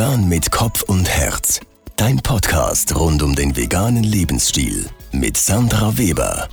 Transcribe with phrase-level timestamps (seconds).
[0.00, 1.60] Vegan mit Kopf und Herz.
[1.96, 6.48] Dein Podcast rund um den veganen Lebensstil mit Sandra Weber.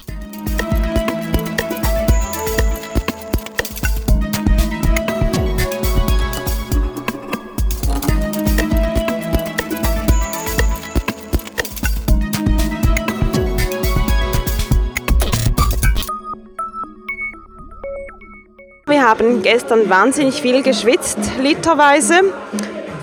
[18.88, 22.34] Wir haben gestern wahnsinnig viel geschwitzt, literweise.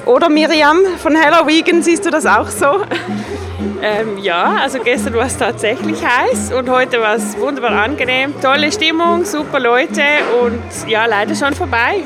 [0.06, 2.82] Oder Miriam von Hello Vegan, siehst du das auch so?
[3.82, 8.34] Ähm, ja, also gestern war es tatsächlich heiß und heute war es wunderbar angenehm.
[8.40, 10.02] Tolle Stimmung, super Leute
[10.42, 12.02] und ja, leider schon vorbei.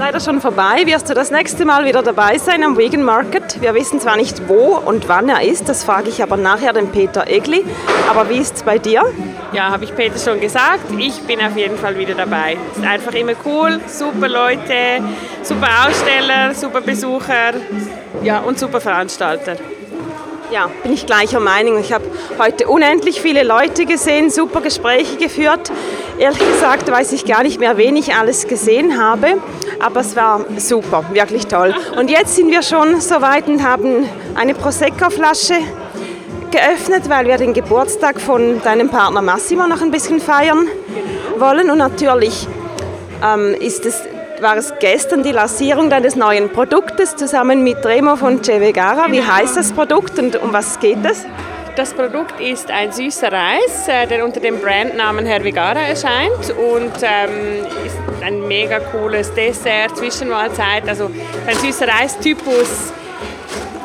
[0.00, 0.86] Leider schon vorbei.
[0.86, 3.60] Wirst du das nächste Mal wieder dabei sein am Vegan Market?
[3.60, 6.90] Wir wissen zwar nicht, wo und wann er ist, das frage ich aber nachher den
[6.90, 7.66] Peter Egli.
[8.08, 9.02] Aber wie ist es bei dir?
[9.52, 10.90] Ja, habe ich Peter schon gesagt.
[10.96, 12.56] Ich bin auf jeden Fall wieder dabei.
[12.74, 15.02] Ist einfach immer cool, super Leute,
[15.42, 17.52] super Aussteller, super Besucher
[18.22, 19.56] ja, und super Veranstalter.
[20.50, 21.78] Ja, bin ich gleicher Meinung.
[21.78, 22.04] Ich habe
[22.38, 25.70] heute unendlich viele Leute gesehen, super Gespräche geführt.
[26.20, 29.38] Ehrlich gesagt weiß ich gar nicht mehr, wen ich alles gesehen habe,
[29.78, 31.74] aber es war super, wirklich toll.
[31.98, 35.54] Und jetzt sind wir schon so weit und haben eine Prosecco-Flasche
[36.50, 40.68] geöffnet, weil wir den Geburtstag von deinem Partner Massimo noch ein bisschen feiern
[41.38, 41.70] wollen.
[41.70, 42.46] Und natürlich
[43.24, 44.02] ähm, ist es
[44.42, 49.10] war es gestern die Lancierung deines neuen Produktes zusammen mit Remo von Ce Vegara.
[49.10, 51.24] Wie heißt das Produkt und um was geht es?
[51.76, 56.92] Das Produkt ist ein süßer Reis, äh, der unter dem Brandnamen Herr Vigara erscheint und
[57.02, 61.10] ähm, ist ein mega cooles Dessert, Zwischenmahlzeit, also
[61.46, 62.92] ein süßer Reistypus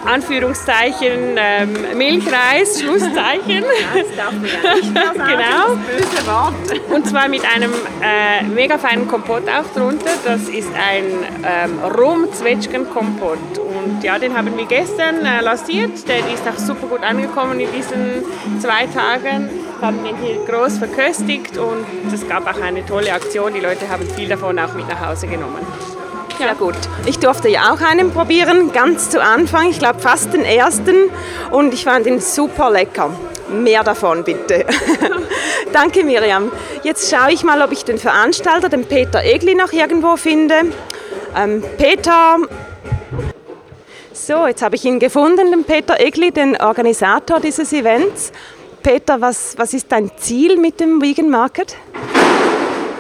[0.05, 3.63] Anführungszeichen ähm, Milchreis, Schlusszeichen.
[3.93, 5.75] Das darf man ja nicht mehr sagen, genau.
[5.75, 6.93] das böse Wort.
[6.93, 7.71] Und zwar mit einem
[8.01, 10.11] äh, mega feinen Kompott auch drunter.
[10.23, 11.05] Das ist ein
[11.43, 13.57] ähm, Rum-Zwetschgen-Kompott.
[13.57, 16.07] Und ja, den haben wir gestern äh, lanciert.
[16.07, 18.23] Der ist auch super gut angekommen in diesen
[18.59, 19.49] zwei Tagen.
[19.79, 23.53] Wir haben den hier groß verköstigt und es gab auch eine tolle Aktion.
[23.53, 25.65] Die Leute haben viel davon auch mit nach Hause genommen.
[26.39, 26.75] Ja gut,
[27.05, 31.09] ich durfte ja auch einen probieren, ganz zu Anfang, ich glaube fast den ersten
[31.51, 33.09] und ich fand ihn super lecker.
[33.49, 34.65] Mehr davon bitte.
[35.73, 36.51] Danke Miriam.
[36.83, 40.55] Jetzt schaue ich mal, ob ich den Veranstalter, den Peter Egli, noch irgendwo finde.
[41.37, 42.37] Ähm, Peter,
[44.11, 48.31] so, jetzt habe ich ihn gefunden, den Peter Egli, den Organisator dieses Events.
[48.81, 51.75] Peter, was, was ist dein Ziel mit dem Vegan Market?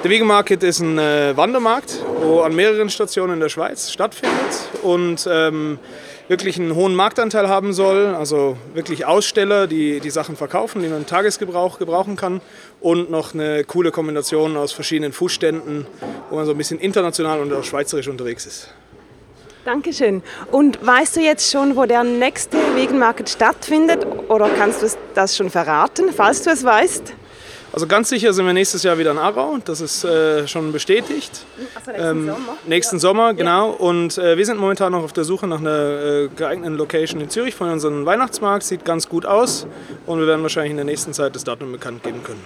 [0.05, 4.69] Der Vegan Market ist ein äh, Wandermarkt, wo an mehreren Stationen in der Schweiz stattfindet
[4.83, 5.79] und ähm,
[6.27, 8.13] wirklich einen hohen Marktanteil haben soll.
[8.13, 12.41] Also wirklich Aussteller, die die Sachen verkaufen, die man im Tagesgebrauch gebrauchen kann.
[12.81, 15.87] Und noch eine coole Kombination aus verschiedenen Fußständen,
[16.29, 18.71] wo man so ein bisschen international und auch schweizerisch unterwegs ist.
[19.63, 20.21] Dankeschön.
[20.51, 24.05] Und weißt du jetzt schon, wo der nächste Vegan Market stattfindet?
[24.29, 27.15] Oder kannst du das schon verraten, falls du es weißt?
[27.71, 31.45] Also ganz sicher sind wir nächstes Jahr wieder in Aarau, das ist äh, schon bestätigt.
[31.75, 32.57] Also nächsten ähm, Sommer?
[32.65, 33.71] Nächsten Sommer, genau.
[33.71, 37.29] Und äh, wir sind momentan noch auf der Suche nach einer äh, geeigneten Location in
[37.29, 38.63] Zürich von unserem Weihnachtsmarkt.
[38.63, 39.67] Sieht ganz gut aus
[40.05, 42.43] und wir werden wahrscheinlich in der nächsten Zeit das Datum bekannt geben können.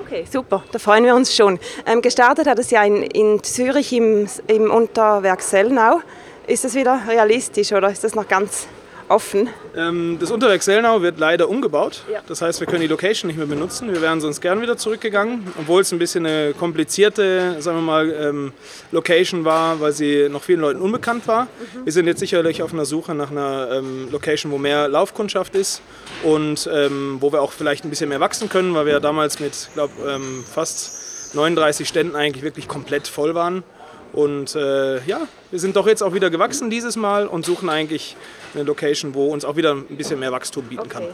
[0.00, 1.58] Okay, super, da freuen wir uns schon.
[1.86, 6.00] Ähm, gestartet hat es ja in, in Zürich im, im Unterwerk Sellnau.
[6.46, 8.66] Ist das wieder realistisch oder ist das noch ganz
[9.12, 9.48] offen?
[9.76, 12.02] Ähm, das Unterwerk Sellnau wird leider umgebaut.
[12.12, 12.20] Ja.
[12.26, 13.92] Das heißt, wir können die Location nicht mehr benutzen.
[13.92, 18.10] Wir wären sonst gern wieder zurückgegangen, obwohl es ein bisschen eine komplizierte, sagen wir mal,
[18.10, 18.52] ähm,
[18.90, 21.48] Location war, weil sie noch vielen Leuten unbekannt war.
[21.84, 25.82] Wir sind jetzt sicherlich auf einer Suche nach einer ähm, Location, wo mehr Laufkundschaft ist
[26.22, 29.40] und ähm, wo wir auch vielleicht ein bisschen mehr wachsen können, weil wir ja damals
[29.40, 33.62] mit, glaube ähm, fast 39 Ständen eigentlich wirklich komplett voll waren.
[34.12, 38.16] Und äh, ja, wir sind doch jetzt auch wieder gewachsen dieses Mal und suchen eigentlich
[38.54, 41.04] eine Location, wo uns auch wieder ein bisschen mehr Wachstum bieten kann.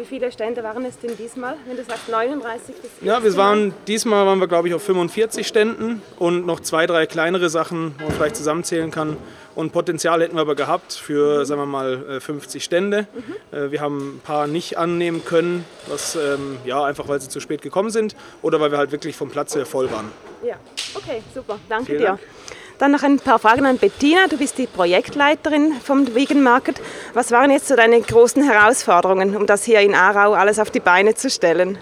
[0.00, 3.74] Wie viele Stände waren es denn diesmal, wenn du sagst 39 bis Ja, wir waren,
[3.86, 8.04] diesmal waren wir glaube ich auf 45 Ständen und noch zwei, drei kleinere Sachen, wo
[8.04, 9.18] man vielleicht zusammenzählen kann.
[9.54, 13.08] Und Potenzial hätten wir aber gehabt für, sagen wir mal, äh, 50 Stände.
[13.52, 17.40] Äh, Wir haben ein paar nicht annehmen können, was, ähm, ja, einfach weil sie zu
[17.40, 20.10] spät gekommen sind oder weil wir halt wirklich vom Platz her voll waren.
[20.42, 20.54] Ja,
[20.94, 22.06] okay, super, danke Vielen dir.
[22.06, 22.20] Dank.
[22.80, 24.26] Dann noch ein paar Fragen an Bettina.
[24.26, 26.80] Du bist die Projektleiterin vom Vegan Market.
[27.12, 30.80] Was waren jetzt so deine großen Herausforderungen, um das hier in Aarau alles auf die
[30.80, 31.76] Beine zu stellen?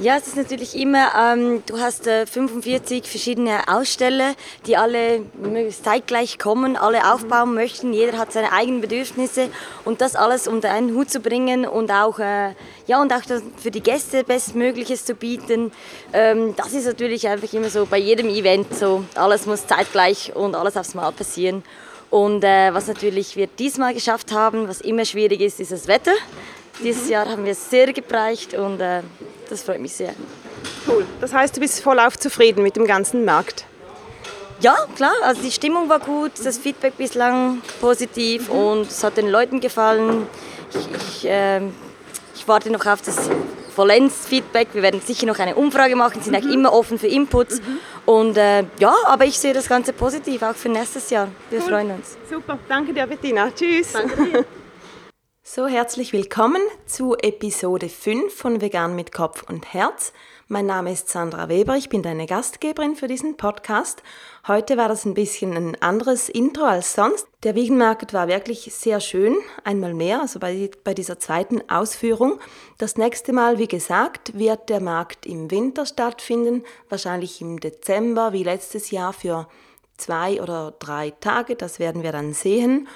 [0.00, 4.34] Ja, es ist natürlich immer, ähm, du hast äh, 45 verschiedene Aussteller,
[4.64, 5.22] die alle
[5.82, 9.50] zeitgleich kommen, alle aufbauen möchten, jeder hat seine eigenen Bedürfnisse
[9.84, 12.52] und das alles unter einen Hut zu bringen und auch, äh,
[12.86, 13.22] ja, und auch
[13.56, 15.72] für die Gäste Bestmögliches zu bieten,
[16.12, 20.54] ähm, das ist natürlich einfach immer so bei jedem Event so, alles muss zeitgleich und
[20.54, 21.64] alles aufs Mal passieren.
[22.08, 26.14] Und äh, was natürlich wir diesmal geschafft haben, was immer schwierig ist, ist das Wetter.
[26.84, 29.02] Dieses Jahr haben wir es sehr gebreicht und äh,
[29.48, 30.14] das freut mich sehr.
[30.86, 31.06] Cool.
[31.20, 33.66] Das heißt, du bist vollauf zufrieden mit dem ganzen Markt?
[34.60, 35.12] Ja, klar.
[35.22, 40.26] Also die Stimmung war gut, das Feedback bislang positiv und es hat den Leuten gefallen.
[40.70, 41.60] Ich, ich, äh,
[42.34, 43.30] ich warte noch auf das
[43.74, 44.68] Vollends-Feedback.
[44.72, 46.48] Wir werden sicher noch eine Umfrage machen, sind mhm.
[46.48, 47.60] auch immer offen für Inputs.
[47.60, 47.78] Mhm.
[48.06, 51.28] Und äh, ja, aber ich sehe das Ganze positiv, auch für nächstes Jahr.
[51.50, 51.68] Wir cool.
[51.68, 52.16] freuen uns.
[52.28, 53.50] Super, danke dir, Bettina.
[53.54, 53.92] Tschüss.
[53.92, 54.44] Danke dir.
[55.50, 60.12] So, herzlich willkommen zu Episode 5 von Vegan mit Kopf und Herz.
[60.46, 64.02] Mein Name ist Sandra Weber, ich bin deine Gastgeberin für diesen Podcast.
[64.46, 67.26] Heute war das ein bisschen ein anderes Intro als sonst.
[67.44, 72.38] Der Vegan Market war wirklich sehr schön, einmal mehr, also bei, bei dieser zweiten Ausführung.
[72.76, 78.44] Das nächste Mal, wie gesagt, wird der Markt im Winter stattfinden, wahrscheinlich im Dezember wie
[78.44, 79.48] letztes Jahr für
[79.96, 82.86] zwei oder drei Tage, das werden wir dann sehen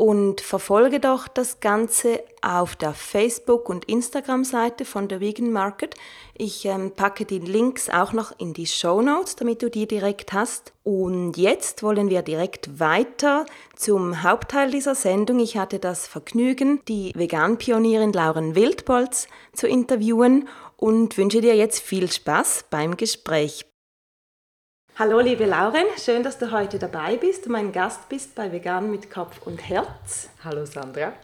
[0.00, 5.94] und verfolge doch das Ganze auf der Facebook- und Instagram-Seite von der Vegan Market.
[6.38, 10.32] Ich ähm, packe die Links auch noch in die Show Notes, damit du die direkt
[10.32, 10.72] hast.
[10.84, 13.44] Und jetzt wollen wir direkt weiter
[13.76, 15.38] zum Hauptteil dieser Sendung.
[15.38, 20.48] Ich hatte das Vergnügen, die Vegan-Pionierin Lauren Wildbolz zu interviewen
[20.78, 23.69] und wünsche dir jetzt viel Spaß beim Gespräch.
[25.00, 28.90] Hallo liebe Lauren, schön, dass du heute dabei bist und mein Gast bist bei Vegan
[28.90, 30.28] mit Kopf und Herz.
[30.44, 31.14] Hallo Sandra.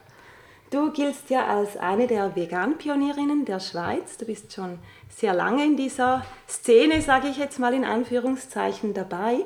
[0.70, 4.16] Du giltst ja als eine der Vegan-Pionierinnen der Schweiz.
[4.16, 4.78] Du bist schon
[5.14, 9.40] sehr lange in dieser Szene, sage ich jetzt mal in Anführungszeichen, dabei.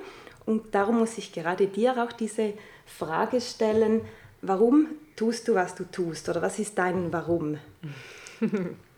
[0.47, 2.53] Und darum muss ich gerade dir auch diese
[2.87, 4.03] Frage stellen,
[4.43, 6.29] warum tust du, was du tust?
[6.29, 7.59] Oder was ist dein Warum?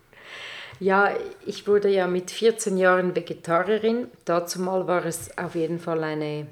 [0.83, 1.15] Ja,
[1.45, 4.09] ich wurde ja mit 14 Jahren Vegetarierin.
[4.25, 6.47] Dazu mal war es auf jeden Fall eine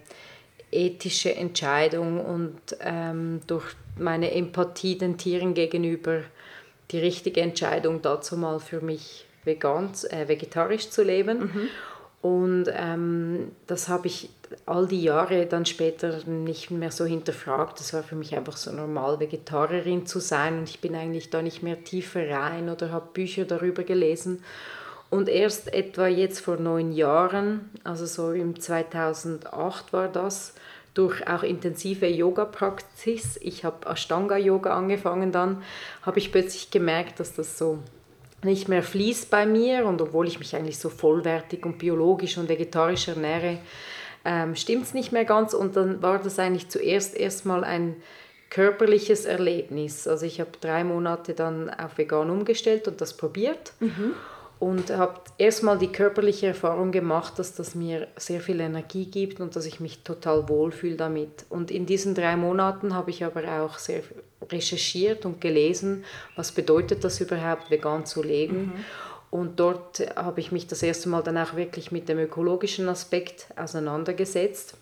[0.71, 3.65] ethische Entscheidung und ähm, durch
[3.99, 6.21] meine Empathie den Tieren gegenüber
[6.91, 11.39] die richtige Entscheidung dazu mal für mich vegan, äh, vegetarisch zu leben.
[11.39, 11.67] Mhm.
[12.21, 14.29] Und ähm, das habe ich
[14.65, 17.79] all die Jahre dann später nicht mehr so hinterfragt.
[17.79, 20.59] Das war für mich einfach so normal, Vegetarierin zu sein.
[20.59, 24.43] Und ich bin eigentlich da nicht mehr tiefer rein oder habe Bücher darüber gelesen.
[25.09, 30.53] Und erst etwa jetzt vor neun Jahren, also so im 2008 war das,
[30.93, 35.63] durch auch intensive Yoga-Praxis, ich habe Ashtanga-Yoga angefangen dann,
[36.01, 37.79] habe ich plötzlich gemerkt, dass das so
[38.43, 42.49] nicht mehr fließt bei mir und obwohl ich mich eigentlich so vollwertig und biologisch und
[42.49, 43.59] vegetarisch ernähre,
[44.25, 47.95] ähm, stimmt es nicht mehr ganz und dann war das eigentlich zuerst erstmal ein
[48.49, 50.07] körperliches Erlebnis.
[50.07, 53.73] Also ich habe drei Monate dann auf vegan umgestellt und das probiert.
[53.79, 54.13] Mhm
[54.61, 59.55] und habe erstmal die körperliche Erfahrung gemacht, dass das mir sehr viel Energie gibt und
[59.55, 61.45] dass ich mich total wohlfühle damit.
[61.49, 64.03] Und in diesen drei Monaten habe ich aber auch sehr
[64.51, 68.65] recherchiert und gelesen, was bedeutet das überhaupt, vegan zu leben.
[68.65, 68.73] Mhm.
[69.31, 73.47] Und dort habe ich mich das erste Mal dann auch wirklich mit dem ökologischen Aspekt
[73.55, 74.75] auseinandergesetzt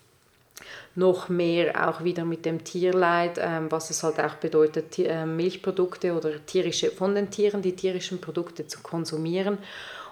[0.94, 6.14] noch mehr auch wieder mit dem Tierleid, ähm, was es halt auch bedeutet, äh, Milchprodukte
[6.14, 9.58] oder tierische, von den Tieren die tierischen Produkte zu konsumieren.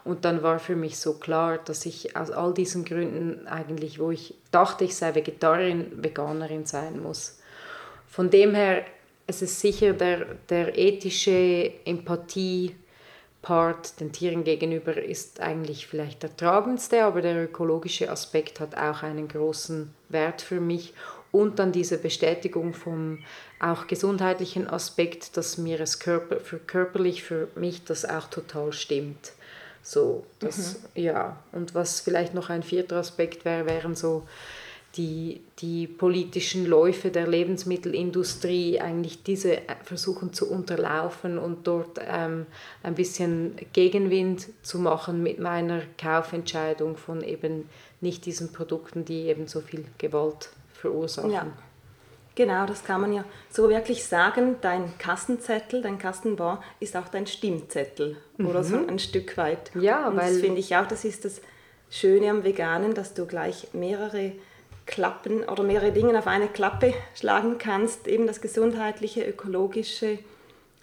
[0.05, 4.11] Und dann war für mich so klar, dass ich aus all diesen Gründen eigentlich, wo
[4.11, 7.39] ich dachte, ich sei Vegetarierin, Veganerin sein muss.
[8.09, 8.85] Von dem her,
[9.27, 12.75] es ist sicher der, der ethische Empathie,
[13.49, 19.03] Part den Tieren gegenüber ist eigentlich vielleicht der tragendste, aber der ökologische Aspekt hat auch
[19.03, 20.93] einen großen Wert für mich.
[21.33, 23.21] Und dann diese Bestätigung vom
[23.59, 29.33] auch gesundheitlichen Aspekt, dass mir es körper, für körperlich für mich das auch total stimmt.
[29.83, 31.03] So, das, mhm.
[31.03, 31.39] ja.
[31.53, 34.29] Und was vielleicht noch ein vierter Aspekt wäre, wären so
[34.99, 42.47] die, die politischen Läufe der Lebensmittelindustrie eigentlich diese versuchen zu unterlaufen und dort ähm,
[42.83, 47.69] ein bisschen Gegenwind zu machen mit meiner Kaufentscheidung von eben
[48.01, 51.31] nicht diesen Produkten, die eben so viel Gewalt verursachen.
[51.31, 51.47] Ja.
[52.35, 54.57] Genau, das kann man ja so wirklich sagen.
[54.61, 58.47] Dein Kassenzettel, dein Kassenbon ist auch dein Stimmzettel mhm.
[58.47, 59.73] oder so ein Stück weit.
[59.75, 61.41] Ja, Und weil das finde ich auch, das ist das
[61.91, 64.33] Schöne am Veganen, dass du gleich mehrere
[64.89, 70.19] Klappen oder mehrere Dinge auf eine Klappe schlagen kannst, eben das gesundheitliche, ökologische,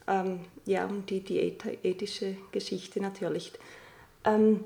[0.07, 3.51] ähm, ja, und die, ethische Geschichte natürlich.
[4.23, 4.63] Ähm,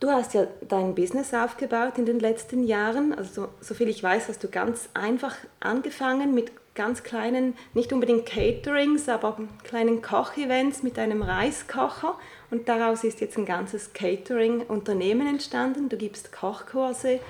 [0.00, 4.02] du hast ja dein Business aufgebaut in den letzten Jahren, also so, so viel ich
[4.02, 10.82] weiß, hast du ganz einfach angefangen mit ganz kleinen, nicht unbedingt Caterings, aber kleinen Kochevents
[10.82, 12.18] mit einem Reiskocher.
[12.50, 15.88] Und daraus ist jetzt ein ganzes Catering-Unternehmen entstanden.
[15.88, 17.20] Du gibst Kochkurse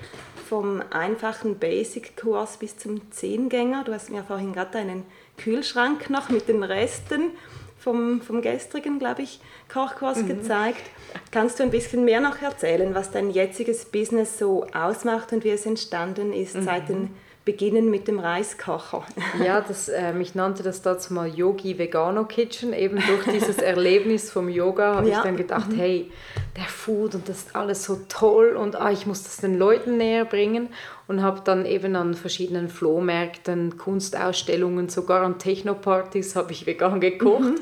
[0.48, 3.84] vom einfachen Basic-Kurs bis zum Zehngänger.
[3.84, 5.04] Du hast mir vorhin gerade einen
[5.36, 7.32] Kühlschrank noch mit den Resten
[7.78, 9.40] vom, vom gestrigen, glaube ich,
[9.72, 10.28] Kochkurs mhm.
[10.28, 10.82] gezeigt.
[11.30, 15.50] Kannst du ein bisschen mehr noch erzählen, was dein jetziges Business so ausmacht und wie
[15.50, 16.62] es entstanden ist mhm.
[16.62, 17.10] seit den
[17.50, 19.02] beginnen mit dem Reiskocher.
[19.44, 22.72] Ja, das, äh, ich nannte das dazu mal Yogi Vegano Kitchen.
[22.72, 25.18] Eben durch dieses Erlebnis vom Yoga habe ja.
[25.18, 25.76] ich dann gedacht, mhm.
[25.76, 26.10] hey,
[26.56, 29.96] der Food und das ist alles so toll und ah, ich muss das den Leuten
[29.96, 30.68] näher bringen
[31.06, 37.54] und habe dann eben an verschiedenen Flohmärkten, Kunstausstellungen, sogar an Technopartys habe ich vegan gekocht.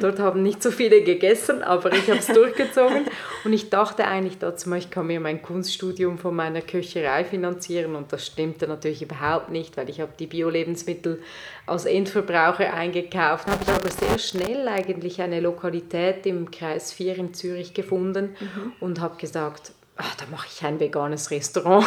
[0.00, 3.06] Dort haben nicht so viele gegessen, aber ich habe es durchgezogen
[3.44, 8.12] und ich dachte eigentlich dazu, ich kann mir mein Kunststudium von meiner Köcherei finanzieren und
[8.12, 11.22] das stimmte natürlich überhaupt nicht, weil ich habe die Bio-Lebensmittel
[11.66, 13.46] als Endverbraucher eingekauft.
[13.46, 18.72] Habe ich aber sehr schnell eigentlich eine Lokalität im Kreis 4 in Zürich gefunden mhm.
[18.80, 21.86] und habe gesagt, ach, da mache ich ein veganes Restaurant.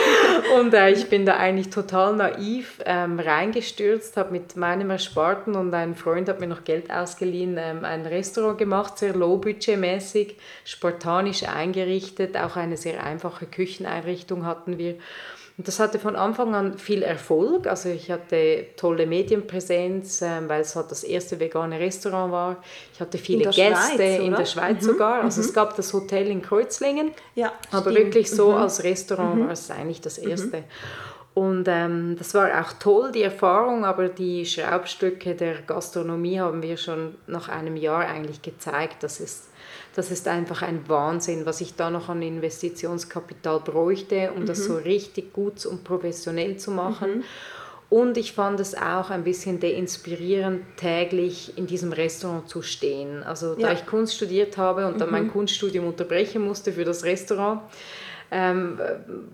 [0.58, 5.74] und äh, ich bin da eigentlich total naiv ähm, reingestürzt, habe mit meinem Ersparten und
[5.74, 12.36] ein Freund hat mir noch Geld ausgeliehen, ähm, ein Restaurant gemacht, sehr low-budget-mäßig, spartanisch eingerichtet,
[12.36, 14.94] auch eine sehr einfache Kücheneinrichtung hatten wir.
[15.58, 17.66] Und das hatte von Anfang an viel Erfolg.
[17.66, 22.62] Also ich hatte tolle Medienpräsenz, ähm, weil es halt das erste vegane Restaurant war.
[22.94, 24.86] Ich hatte viele in Gäste Schweiz, in der Schweiz mhm.
[24.86, 25.24] sogar.
[25.24, 25.48] Also mhm.
[25.48, 27.10] es gab das Hotel in Kreuzlingen.
[27.34, 28.06] Ja, aber stimmt.
[28.06, 28.58] wirklich so mhm.
[28.58, 29.44] als Restaurant mhm.
[29.46, 30.30] war es eigentlich das mhm.
[30.30, 30.64] erste.
[31.34, 36.76] Und ähm, das war auch toll, die Erfahrung, aber die Schraubstücke der Gastronomie haben wir
[36.76, 39.47] schon nach einem Jahr eigentlich gezeigt, dass es
[39.98, 44.46] das ist einfach ein Wahnsinn, was ich da noch an Investitionskapital bräuchte, um mhm.
[44.46, 47.18] das so richtig gut und professionell zu machen.
[47.18, 47.24] Mhm.
[47.90, 53.24] Und ich fand es auch ein bisschen deinspirierend, täglich in diesem Restaurant zu stehen.
[53.24, 55.32] Also da ich Kunst studiert habe und dann mein mhm.
[55.32, 57.62] Kunststudium unterbrechen musste für das Restaurant,
[58.30, 58.78] ähm,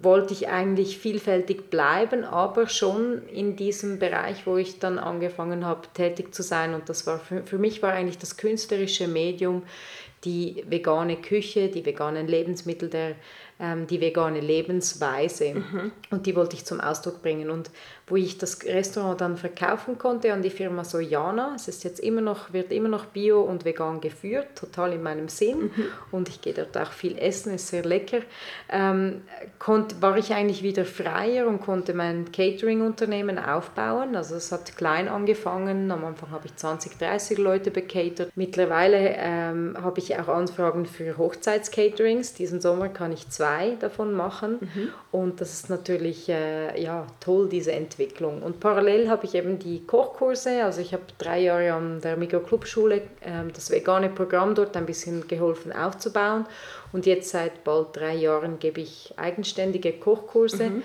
[0.01, 5.89] wollte ich eigentlich vielfältig bleiben, aber schon in diesem Bereich, wo ich dann angefangen habe,
[5.95, 6.75] tätig zu sein.
[6.75, 9.65] Und das war für, für mich war eigentlich das künstlerische Medium
[10.25, 13.17] die vegane Küche, die veganen Lebensmittel, der,
[13.61, 15.55] ähm, die vegane Lebensweise.
[15.55, 15.93] Mhm.
[16.11, 17.51] Und die wollte ich zum Ausdruck bringen.
[17.51, 17.71] Und
[18.07, 21.55] wo ich das Restaurant dann verkaufen konnte an die Firma Sojana.
[21.57, 25.29] Es ist jetzt immer noch, wird immer noch bio und vegan geführt, total in meinem
[25.29, 25.71] Sinn.
[25.75, 25.87] Mhm.
[26.11, 28.19] Und ich gehe dort auch viel essen, ist sehr lecker.
[28.69, 29.23] Ähm,
[29.59, 34.17] konnt, war ich eigentlich wieder freier und konnte mein Catering-Unternehmen aufbauen.
[34.17, 35.91] Also es hat klein angefangen.
[35.91, 38.31] Am Anfang habe ich 20, 30 Leute becatert.
[38.35, 42.35] Mittlerweile ähm, habe ich auch Anfragen für Hochzeitscaterings.
[42.35, 44.59] Diesen Sommer kann ich zwei davon machen.
[44.61, 44.89] Mhm.
[45.11, 48.43] Und das ist natürlich äh, ja, toll, diese Entwicklung Entwicklung.
[48.43, 52.97] Und parallel habe ich eben die Kochkurse, also ich habe drei Jahre an der Mikroclub-Schule
[52.97, 56.47] äh, das vegane Programm dort ein bisschen geholfen aufzubauen.
[56.93, 60.71] Und jetzt seit bald drei Jahren gebe ich eigenständige Kochkurse.
[60.71, 60.83] Mhm.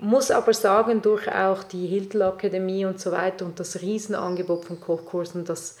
[0.00, 4.80] Muss aber sagen, durch auch die Hiltl Akademie und so weiter und das Riesenangebot von
[4.80, 5.76] Kochkursen, dass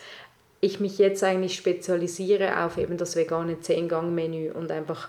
[0.60, 5.08] ich mich jetzt eigentlich spezialisiere auf eben das vegane Zehn-Gang-Menü und einfach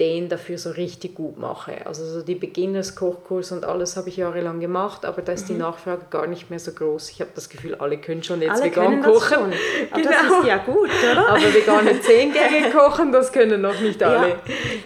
[0.00, 1.84] den dafür so richtig gut mache.
[1.84, 5.54] Also so die Beginners-Kochkurs und alles habe ich jahrelang gemacht, aber da ist mhm.
[5.54, 7.10] die Nachfrage gar nicht mehr so groß.
[7.10, 9.52] Ich habe das Gefühl, alle können schon jetzt alle vegan kochen.
[9.90, 10.10] Das, genau.
[10.10, 11.28] das ist ja gut, oder?
[11.28, 14.28] Aber vegane Zehngänge kochen, das können noch nicht alle.
[14.28, 14.34] Ja,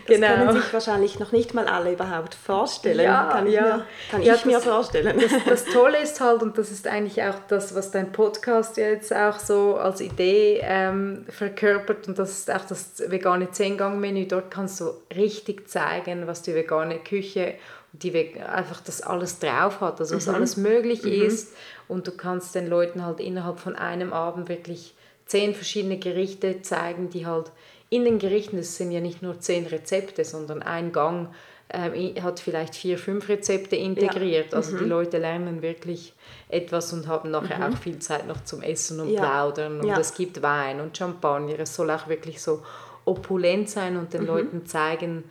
[0.06, 0.28] das genau.
[0.28, 3.00] können sich wahrscheinlich noch nicht mal alle überhaupt vorstellen.
[3.00, 3.62] Ja, kann ich, ja.
[3.62, 5.18] mir, kann ja, ich mir vorstellen.
[5.20, 5.32] Das,
[5.64, 9.38] das, Tolle ist halt, und das ist eigentlich auch das, was dein Podcast jetzt auch
[9.38, 14.92] so als Idee ähm, verkörpert, und das ist auch das vegane Zehngang-Menü, dort kannst du
[15.14, 17.54] richtig zeigen, was die vegane Küche
[17.92, 20.34] die einfach das alles drauf hat, also was mhm.
[20.34, 21.12] alles möglich mhm.
[21.12, 21.54] ist
[21.88, 24.94] und du kannst den Leuten halt innerhalb von einem Abend wirklich
[25.26, 27.52] zehn verschiedene Gerichte zeigen, die halt
[27.90, 31.28] in den Gerichten, das sind ja nicht nur zehn Rezepte, sondern ein Gang
[31.68, 34.52] äh, hat vielleicht vier, fünf Rezepte integriert.
[34.52, 34.58] Ja.
[34.58, 34.78] Also mhm.
[34.78, 36.14] die Leute lernen wirklich
[36.48, 37.74] etwas und haben nachher mhm.
[37.74, 39.20] auch viel Zeit noch zum Essen und ja.
[39.20, 39.98] Plaudern und ja.
[39.98, 41.60] es gibt Wein und Champagner.
[41.60, 42.62] Es soll auch wirklich so
[43.04, 44.26] opulent sein und den mhm.
[44.26, 45.24] Leuten zeigen,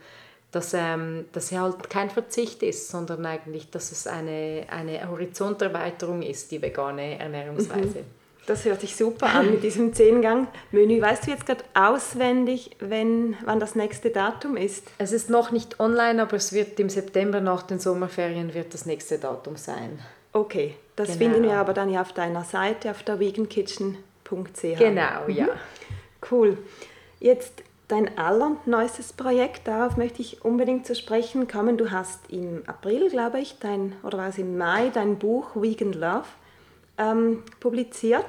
[0.50, 6.22] dass, ähm, dass er halt kein Verzicht ist, sondern eigentlich, dass es eine, eine Horizonterweiterung
[6.22, 8.00] ist, die vegane Ernährungsweise.
[8.00, 8.22] Mhm.
[8.46, 11.00] Das hört sich super an mit diesem Zehngang-Menü.
[11.00, 14.90] Weißt du jetzt gerade auswendig, wenn, wann das nächste Datum ist?
[14.98, 18.84] Es ist noch nicht online, aber es wird im September nach den Sommerferien wird das
[18.84, 20.00] nächste Datum sein.
[20.32, 21.18] Okay, das genau.
[21.18, 24.60] finden wir aber dann ja auf deiner Seite, auf der vegankitchen.ch.
[24.60, 25.46] Genau, ja.
[25.46, 25.50] Mhm.
[26.30, 26.58] Cool.
[27.22, 31.76] Jetzt dein allerneuestes Projekt, darauf möchte ich unbedingt zu sprechen kommen.
[31.76, 35.92] Du hast im April, glaube ich, dein, oder war es im Mai, dein Buch Vegan
[35.92, 36.24] Love
[36.98, 38.26] ähm, publiziert.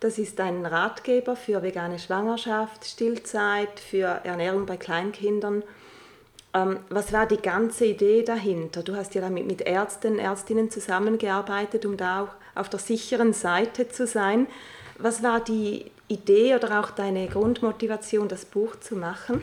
[0.00, 5.62] Das ist ein Ratgeber für vegane Schwangerschaft, Stillzeit, für Ernährung bei Kleinkindern.
[6.52, 8.82] Ähm, was war die ganze Idee dahinter?
[8.82, 13.88] Du hast ja damit mit Ärzten, Ärztinnen zusammengearbeitet, um da auch auf der sicheren Seite
[13.88, 14.46] zu sein.
[14.98, 19.42] Was war die Idee oder auch deine Grundmotivation, das Buch zu machen?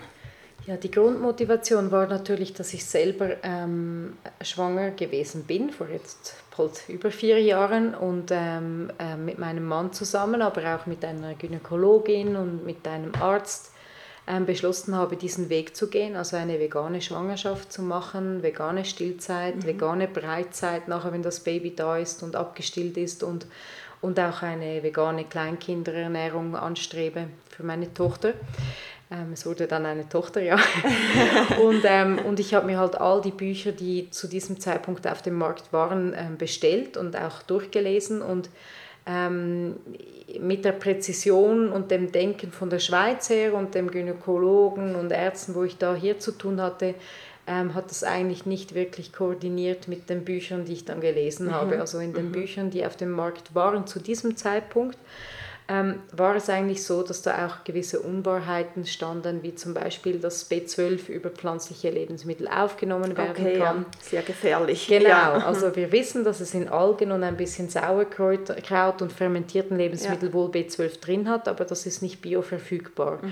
[0.66, 6.88] Ja, die Grundmotivation war natürlich, dass ich selber ähm, schwanger gewesen bin, vor jetzt bald
[6.88, 12.38] über vier Jahren und ähm, äh, mit meinem Mann zusammen, aber auch mit einer Gynäkologin
[12.38, 13.74] und mit einem Arzt
[14.26, 19.58] ähm, beschlossen habe, diesen Weg zu gehen, also eine vegane Schwangerschaft zu machen, vegane Stillzeit,
[19.58, 19.66] mhm.
[19.66, 23.48] vegane Breitzeit, nachher wenn das Baby da ist und abgestillt ist und,
[24.04, 28.34] und auch eine vegane Kleinkinderernährung anstrebe für meine Tochter.
[29.10, 30.58] Ähm, es wurde dann eine Tochter, ja.
[31.64, 35.22] und, ähm, und ich habe mir halt all die Bücher, die zu diesem Zeitpunkt auf
[35.22, 38.22] dem Markt waren, ähm, bestellt und auch durchgelesen.
[38.22, 38.50] Und
[39.06, 39.78] ähm,
[40.40, 45.56] mit der Präzision und dem Denken von der Schweiz her und dem Gynäkologen und Ärzten,
[45.56, 46.96] wo ich da hier zu tun hatte,
[47.48, 51.54] ähm, hat das eigentlich nicht wirklich koordiniert mit den Büchern, die ich dann gelesen mhm.
[51.54, 51.80] habe.
[51.80, 52.32] Also in den mhm.
[52.34, 54.98] Büchern, die auf dem Markt waren zu diesem Zeitpunkt,
[55.70, 60.52] ähm, war es eigentlich so, dass da auch gewisse Unwahrheiten standen, wie zum Beispiel, dass
[60.52, 63.78] B12 über pflanzliche Lebensmittel aufgenommen werden okay, kann.
[63.78, 63.86] Ja.
[64.02, 64.88] Sehr gefährlich.
[64.88, 65.46] Genau, ja.
[65.46, 70.34] also wir wissen, dass es in Algen und ein bisschen Sauerkraut und fermentierten Lebensmitteln ja.
[70.34, 73.20] wohl B12 drin hat, aber das ist nicht bioverfügbar.
[73.22, 73.32] Mhm.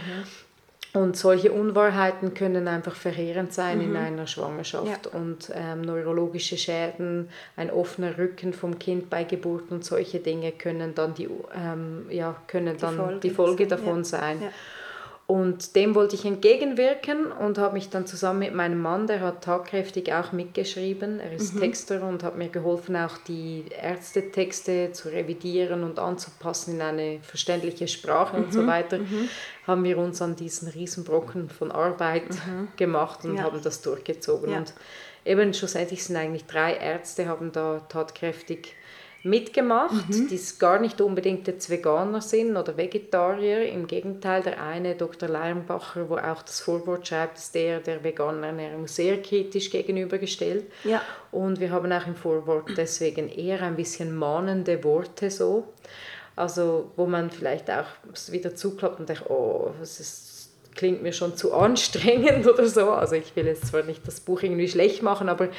[0.94, 3.84] Und solche Unwahrheiten können einfach verheerend sein mhm.
[3.84, 5.06] in einer Schwangerschaft.
[5.06, 5.20] Ja.
[5.20, 10.94] Und ähm, neurologische Schäden, ein offener Rücken vom Kind bei Geburt und solche Dinge können
[10.94, 14.04] dann die, ähm, ja, können dann die Folge, die Folge davon ja.
[14.04, 14.42] sein.
[14.42, 14.50] Ja.
[15.32, 19.46] Und dem wollte ich entgegenwirken und habe mich dann zusammen mit meinem Mann, der hat
[19.46, 21.62] tagkräftig auch mitgeschrieben, er ist mhm.
[21.62, 27.88] Texter und hat mir geholfen, auch die Ärztetexte zu revidieren und anzupassen in eine verständliche
[27.88, 28.44] Sprache mhm.
[28.44, 28.68] und so mhm.
[28.68, 29.30] weiter, mhm.
[29.68, 32.68] haben wir uns an diesen Riesenbrocken von Arbeit mhm.
[32.76, 33.44] gemacht und ja.
[33.44, 34.52] haben das durchgezogen.
[34.52, 34.58] Ja.
[34.58, 34.74] Und
[35.24, 38.76] eben schlussendlich sind eigentlich drei Ärzte, haben da tatkräftig
[39.24, 40.28] mitgemacht, mhm.
[40.28, 43.70] die gar nicht unbedingt jetzt Veganer sind oder Vegetarier.
[43.70, 45.30] Im Gegenteil, der eine, Dr.
[45.30, 50.66] Leimbacher, wo auch das Vorwort schreibt, ist der der veganen Ernährung sehr kritisch gegenübergestellt.
[50.84, 51.02] Ja.
[51.32, 55.68] Und wir haben auch im Vorwort deswegen eher ein bisschen mahnende Worte so.
[56.36, 57.86] Also wo man vielleicht auch
[58.30, 60.31] wieder zuklappt und denkt, oh, was ist
[60.76, 62.92] klingt mir schon zu anstrengend oder so.
[62.92, 65.50] Also ich will jetzt zwar nicht das Buch irgendwie schlecht machen, aber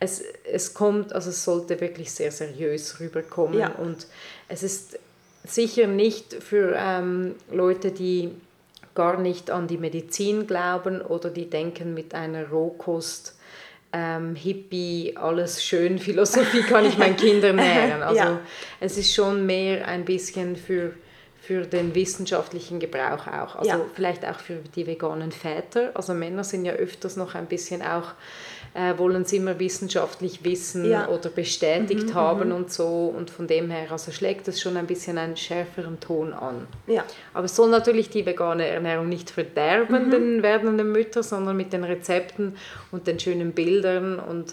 [0.00, 3.58] es, es kommt, also es sollte wirklich sehr seriös rüberkommen.
[3.58, 3.72] Ja.
[3.74, 4.06] Und
[4.48, 4.98] es ist
[5.44, 8.30] sicher nicht für ähm, Leute, die
[8.94, 13.36] gar nicht an die Medizin glauben oder die denken mit einer Rohkost.
[13.90, 18.02] Ähm, Hippie, alles schön, Philosophie kann ich meinen Kindern nähren.
[18.02, 18.40] Also ja.
[18.80, 20.92] es ist schon mehr ein bisschen für
[21.48, 23.56] für den wissenschaftlichen Gebrauch auch.
[23.56, 23.80] Also ja.
[23.94, 25.92] vielleicht auch für die veganen Väter.
[25.94, 28.12] Also Männer sind ja öfters noch ein bisschen auch,
[28.74, 31.08] äh, wollen sie immer wissenschaftlich wissen ja.
[31.08, 32.54] oder bestätigt mhm, haben mhm.
[32.54, 33.10] und so.
[33.16, 36.66] Und von dem her, also schlägt es schon ein bisschen einen schärferen Ton an.
[36.86, 37.02] Ja.
[37.32, 40.10] Aber es soll natürlich die vegane Ernährung nicht verderben, mhm.
[40.10, 42.58] den werdenden Müttern, sondern mit den Rezepten
[42.92, 44.52] und den schönen Bildern und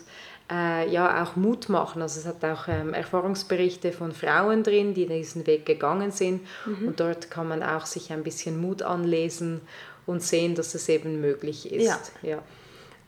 [0.52, 2.02] äh, ja auch Mut machen.
[2.02, 6.82] Also es hat auch ähm, Erfahrungsberichte von Frauen drin, die diesen Weg gegangen sind und
[6.82, 6.96] mhm.
[6.96, 9.62] dort kann man auch sich ein bisschen Mut anlesen
[10.06, 12.12] und sehen, dass es eben möglich ist.
[12.22, 12.30] Ja.
[12.30, 12.44] ja.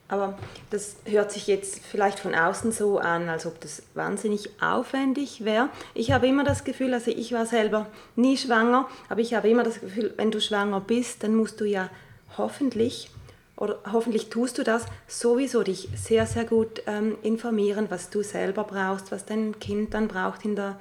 [0.10, 0.38] Aber
[0.69, 5.69] das hört sich jetzt vielleicht von außen so an, als ob das wahnsinnig aufwendig wäre.
[5.93, 9.63] Ich habe immer das Gefühl, also ich war selber nie schwanger, aber ich habe immer
[9.63, 11.89] das Gefühl, wenn du schwanger bist, dann musst du ja
[12.38, 13.12] hoffentlich
[13.58, 18.63] oder hoffentlich tust du das, sowieso dich sehr, sehr gut ähm, informieren, was du selber
[18.63, 20.80] brauchst, was dein Kind dann braucht in der,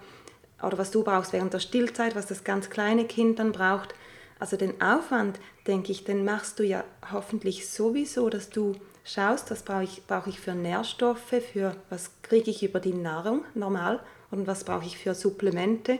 [0.62, 3.94] oder was du brauchst während der Stillzeit, was das ganz kleine Kind dann braucht.
[4.38, 9.62] Also den Aufwand, denke ich, den machst du ja hoffentlich sowieso, dass du schaust, was
[9.62, 14.46] brauche ich, brauche ich für Nährstoffe, für was kriege ich über die Nahrung normal und
[14.46, 15.98] was brauche ich für Supplemente.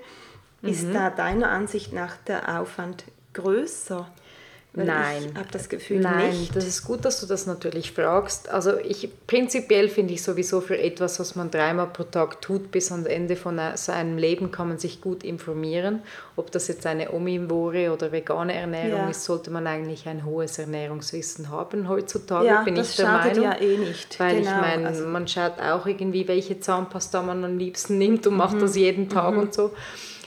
[0.60, 0.68] Mhm.
[0.68, 4.10] Ist da deiner Ansicht nach der Aufwand größer?
[4.84, 5.30] Nein.
[5.32, 6.54] Ich habe das Gefühl Nein, nicht.
[6.54, 8.50] das ist gut, dass du das natürlich fragst.
[8.50, 12.92] Also ich prinzipiell finde ich sowieso für etwas, was man dreimal pro Tag tut, bis
[12.92, 16.02] ans Ende von seinem Leben kann man sich gut informieren.
[16.36, 19.08] Ob das jetzt eine Omnivore oder vegane Ernährung ja.
[19.08, 23.44] ist, sollte man eigentlich ein hohes Ernährungswissen haben heutzutage, ja, bin ich der Meinung.
[23.44, 24.20] ja eh nicht.
[24.20, 24.50] Weil genau.
[24.50, 25.06] ich meine, also.
[25.06, 28.60] man schaut auch irgendwie, welche Zahnpasta man am liebsten nimmt und macht mhm.
[28.60, 29.40] das jeden Tag mhm.
[29.40, 29.72] und so.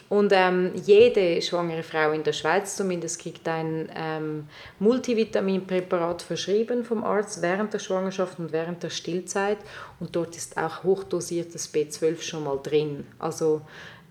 [0.10, 4.48] Und ähm, jede schwangere Frau in der Schweiz zumindest kriegt ein ähm,
[4.80, 9.60] Multivitaminpräparat verschrieben vom Arzt während der Schwangerschaft und während der Stillzeit.
[10.00, 13.06] Und dort ist auch hochdosiertes B12 schon mal drin.
[13.20, 13.62] Also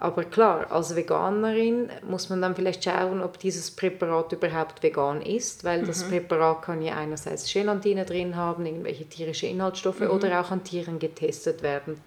[0.00, 5.64] Aber klar, als Veganerin muss man dann vielleicht schauen, ob dieses Präparat überhaupt vegan ist,
[5.64, 6.10] weil das mhm.
[6.10, 10.10] Präparat kann ja einerseits Gelatine drin haben, irgendwelche tierische Inhaltsstoffe mhm.
[10.10, 12.00] oder auch an Tieren getestet werden,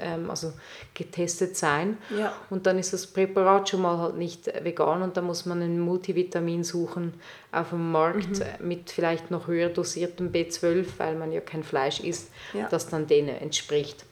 [0.00, 0.54] ähm, also
[0.92, 1.98] getestet sein.
[2.18, 2.32] Ja.
[2.50, 5.78] Und dann ist das Präparat schon mal halt nicht vegan und da muss man ein
[5.78, 7.14] Multivitamin suchen
[7.52, 8.66] auf dem Markt mhm.
[8.66, 12.66] mit vielleicht noch höher dosiertem B12, weil man ja kein Fleisch isst, ja.
[12.68, 14.04] das dann denen entspricht.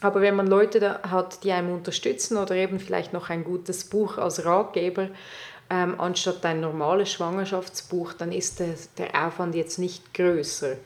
[0.00, 3.84] Aber wenn man Leute da hat, die einem unterstützen oder eben vielleicht noch ein gutes
[3.84, 5.08] Buch als Ratgeber,
[5.70, 10.76] ähm, anstatt ein normales Schwangerschaftsbuch, dann ist der, der Aufwand jetzt nicht größer.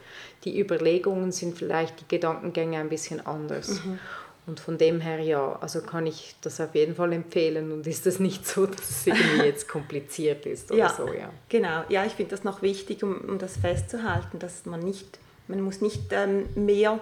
[0.45, 3.85] Die Überlegungen sind vielleicht, die Gedankengänge ein bisschen anders.
[3.85, 3.99] Mhm.
[4.45, 8.09] Und von dem her ja, also kann ich das auf jeden Fall empfehlen und ist
[8.09, 11.31] es nicht so, dass es irgendwie jetzt kompliziert ist oder ja, so, ja.
[11.49, 15.61] Genau, ja, ich finde das noch wichtig, um, um das festzuhalten, dass man nicht, man
[15.61, 16.99] muss nicht ähm, mehr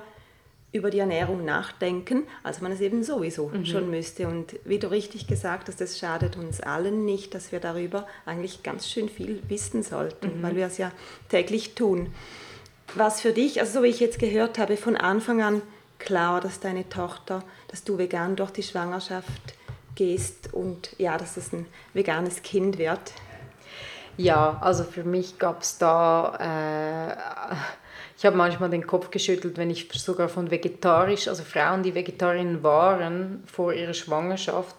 [0.73, 3.67] über die Ernährung nachdenken, als man es eben sowieso mhm.
[3.67, 4.29] schon müsste.
[4.29, 8.63] Und wie du richtig gesagt hast, es schadet uns allen nicht, dass wir darüber eigentlich
[8.63, 10.43] ganz schön viel wissen sollten, mhm.
[10.43, 10.93] weil wir es ja
[11.29, 12.13] täglich tun.
[12.95, 15.63] Was für dich, also so wie ich jetzt gehört habe, von Anfang an
[15.99, 19.55] klar, dass deine Tochter, dass du vegan durch die Schwangerschaft
[19.97, 23.13] gehst und ja, dass es ein veganes Kind wird?
[24.17, 27.17] Ja, also für mich gab es da...
[27.57, 27.80] Äh,
[28.21, 32.63] ich habe manchmal den Kopf geschüttelt, wenn ich sogar von vegetarisch, also Frauen, die Vegetarierinnen
[32.63, 34.77] waren vor ihrer Schwangerschaft,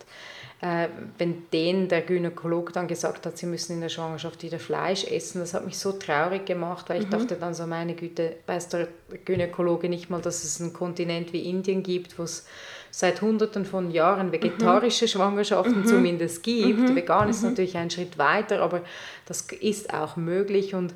[0.62, 5.06] äh, wenn denen der Gynäkolog dann gesagt hat, sie müssen in der Schwangerschaft wieder Fleisch
[5.06, 7.14] essen, das hat mich so traurig gemacht, weil ich mhm.
[7.14, 8.90] dachte dann so, meine Güte, weiß der
[9.26, 12.46] Gynäkologe nicht mal, dass es einen Kontinent wie Indien gibt, wo es
[12.92, 15.10] seit hunderten von Jahren vegetarische mhm.
[15.10, 15.86] Schwangerschaften mhm.
[15.88, 16.78] zumindest gibt.
[16.78, 16.96] Mhm.
[16.96, 17.50] Vegan ist mhm.
[17.50, 18.82] natürlich ein Schritt weiter, aber
[19.26, 20.94] das ist auch möglich und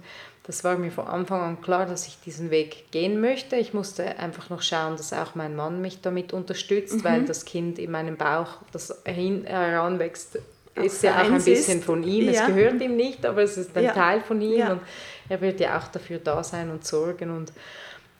[0.47, 3.55] das war mir von Anfang an klar, dass ich diesen Weg gehen möchte.
[3.55, 7.03] Ich musste einfach noch schauen, dass auch mein Mann mich damit unterstützt, mhm.
[7.03, 10.37] weil das Kind in meinem Bauch, das heranwächst,
[10.75, 11.85] ist ja auch ein bisschen ist.
[11.85, 12.25] von ihm.
[12.25, 12.41] Ja.
[12.41, 13.93] Es gehört ihm nicht, aber es ist ein ja.
[13.93, 14.71] Teil von ihm ja.
[14.73, 14.81] und
[15.29, 17.31] er wird ja auch dafür da sein und sorgen.
[17.31, 17.51] Und,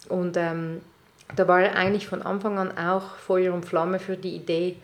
[0.10, 0.82] und ähm,
[1.36, 4.78] da war er eigentlich von Anfang an auch Feuer und Flamme für die Idee,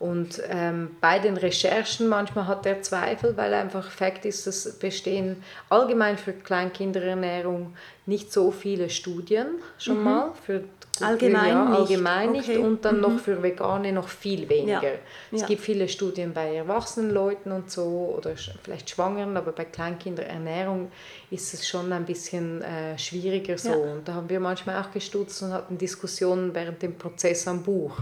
[0.00, 5.44] und ähm, bei den Recherchen manchmal hat er Zweifel, weil einfach Fakt ist, es bestehen
[5.68, 7.74] allgemein für Kleinkinderernährung
[8.06, 10.04] nicht so viele Studien schon mhm.
[10.04, 10.32] mal.
[10.46, 10.64] Für,
[11.02, 11.78] allgemein, für, ja, nicht.
[11.78, 12.48] allgemein nicht.
[12.56, 13.02] Und dann mhm.
[13.02, 14.82] noch für Vegane noch viel weniger.
[14.82, 14.98] Ja.
[15.32, 15.46] Es ja.
[15.46, 18.32] gibt viele Studien bei erwachsenen Leuten und so oder
[18.62, 20.90] vielleicht Schwangeren, aber bei Kleinkinderernährung
[21.30, 23.74] ist es schon ein bisschen äh, schwieriger so.
[23.74, 28.00] Und da haben wir manchmal auch gestutzt und hatten Diskussionen während dem Prozess am Buch.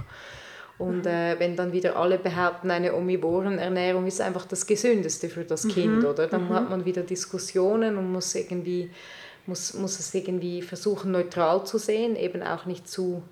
[0.79, 5.65] Und äh, wenn dann wieder alle behaupten, eine Omnivorenernährung ist einfach das Gesündeste für das
[5.65, 5.69] mhm.
[5.71, 6.29] Kind, oder?
[6.29, 6.55] Dann mhm.
[6.55, 8.91] hat man wieder Diskussionen und muss irgendwie
[9.47, 13.23] muss, muss es irgendwie versuchen neutral zu sehen, eben auch nicht zu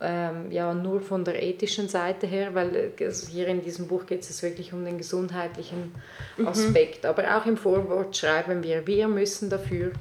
[0.00, 4.20] ähm, ja, nur von der ethischen Seite her, weil also hier in diesem Buch geht
[4.20, 5.94] es wirklich um den gesundheitlichen
[6.36, 6.48] mhm.
[6.48, 7.04] Aspekt.
[7.04, 7.10] Mhm.
[7.10, 9.92] Aber auch im Vorwort schreiben wir, wir müssen dafür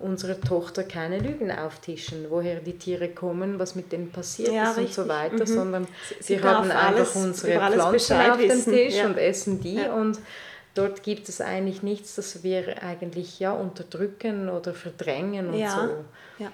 [0.00, 4.78] unserer Tochter keine Lügen auftischen, woher die Tiere kommen, was mit denen passiert ja, ist
[4.78, 4.98] richtig.
[4.98, 5.46] und so weiter, mhm.
[5.46, 5.86] sondern
[6.20, 9.06] sie wir haben einfach unsere Pflanzen auf dem Tisch ja.
[9.06, 9.92] und essen die ja.
[9.94, 10.18] und
[10.74, 15.90] dort gibt es eigentlich nichts, das wir eigentlich ja unterdrücken oder verdrängen und ja.
[16.38, 16.44] so.
[16.44, 16.52] Ja.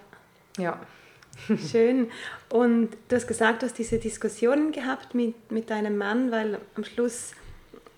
[0.58, 0.80] ja.
[1.70, 2.10] Schön.
[2.48, 6.84] Und du hast gesagt, du hast diese Diskussionen gehabt mit, mit deinem Mann, weil am
[6.84, 7.32] Schluss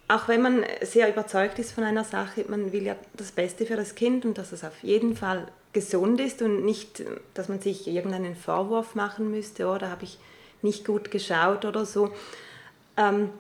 [0.09, 3.77] auch wenn man sehr überzeugt ist von einer Sache, man will ja das Beste für
[3.77, 7.87] das Kind und dass es auf jeden Fall gesund ist und nicht, dass man sich
[7.87, 10.19] irgendeinen Vorwurf machen müsste, oh, da habe ich
[10.63, 12.11] nicht gut geschaut oder so.
[12.97, 13.31] Ähm,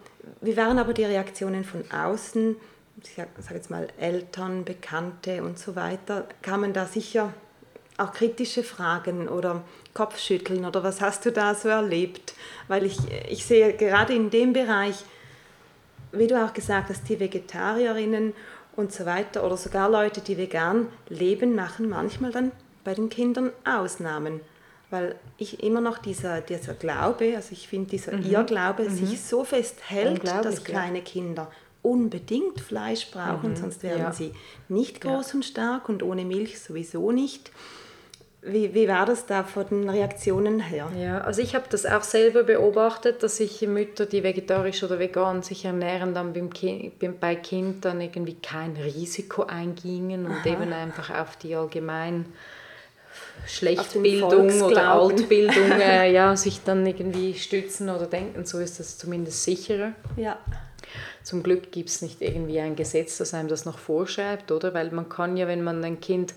[0.42, 2.56] wie waren aber die Reaktionen von außen?
[3.02, 6.26] Ich sage jetzt mal Eltern, Bekannte und so weiter.
[6.42, 7.32] Kamen da sicher
[7.96, 12.34] auch kritische Fragen oder Kopfschütteln oder was hast du da so erlebt?
[12.68, 15.04] Weil ich, ich sehe gerade in dem Bereich,
[16.12, 18.32] wie du auch gesagt hast, die Vegetarierinnen
[18.76, 22.52] und so weiter oder sogar Leute, die vegan leben, machen manchmal dann
[22.84, 24.40] bei den Kindern Ausnahmen.
[24.90, 28.30] Weil ich immer noch dieser, dieser Glaube, also ich finde dieser mhm.
[28.30, 28.90] Irrglaube, mhm.
[28.90, 31.04] sich so festhält, dass kleine ja.
[31.04, 31.50] Kinder
[31.82, 33.56] unbedingt Fleisch brauchen, mhm.
[33.56, 34.12] sonst werden ja.
[34.12, 34.32] sie
[34.68, 35.34] nicht groß ja.
[35.34, 37.50] und stark und ohne Milch sowieso nicht.
[38.50, 40.90] Wie, wie war das da von den Reaktionen her?
[40.98, 45.42] Ja, also ich habe das auch selber beobachtet, dass sich Mütter, die vegetarisch oder vegan
[45.42, 50.48] sich ernähren, dann beim kind, bei Kind dann irgendwie kein Risiko eingingen und Aha.
[50.48, 52.26] eben einfach auf die allgemein
[53.46, 59.44] Schlechtbildung oder Altbildung äh, ja, sich dann irgendwie stützen oder denken, so ist das zumindest
[59.44, 59.92] sicherer.
[60.16, 60.38] Ja.
[61.22, 64.74] Zum Glück gibt es nicht irgendwie ein Gesetz, das einem das noch vorschreibt, oder?
[64.74, 66.34] Weil man kann ja, wenn man ein Kind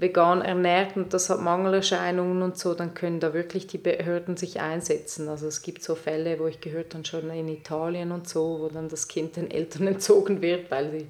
[0.00, 4.60] vegan ernährt und das hat Mangelerscheinungen und so, dann können da wirklich die Behörden sich
[4.60, 5.28] einsetzen.
[5.28, 8.68] Also es gibt so Fälle, wo ich gehört habe, schon in Italien und so, wo
[8.68, 11.06] dann das Kind den Eltern entzogen wird, weil sie,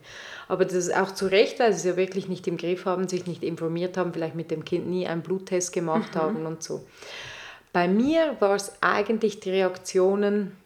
[0.48, 3.08] aber das ist auch zu Recht, weil sie es ja wirklich nicht im Griff haben,
[3.08, 6.18] sich nicht informiert haben, vielleicht mit dem Kind nie einen Bluttest gemacht mhm.
[6.18, 6.84] haben und so.
[7.72, 10.56] Bei mir war es eigentlich, die Reaktionen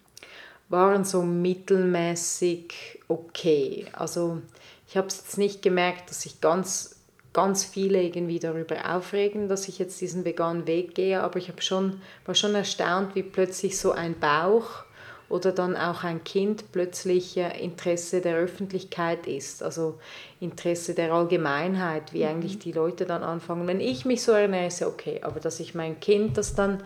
[0.68, 3.86] waren so mittelmäßig okay.
[3.92, 4.40] Also
[4.88, 6.96] ich habe es jetzt nicht gemerkt, dass sich ganz,
[7.34, 11.60] ganz viele irgendwie darüber aufregen, dass ich jetzt diesen veganen Weg gehe, aber ich habe
[11.60, 14.84] schon, war schon erstaunt, wie plötzlich so ein Bauch
[15.28, 19.98] oder dann auch ein Kind plötzlich Interesse der Öffentlichkeit ist, also
[20.40, 22.30] Interesse der Allgemeinheit, wie mhm.
[22.30, 23.66] eigentlich die Leute dann anfangen.
[23.66, 26.82] Wenn ich mich so ernähre, ist ja okay, aber dass ich mein Kind das dann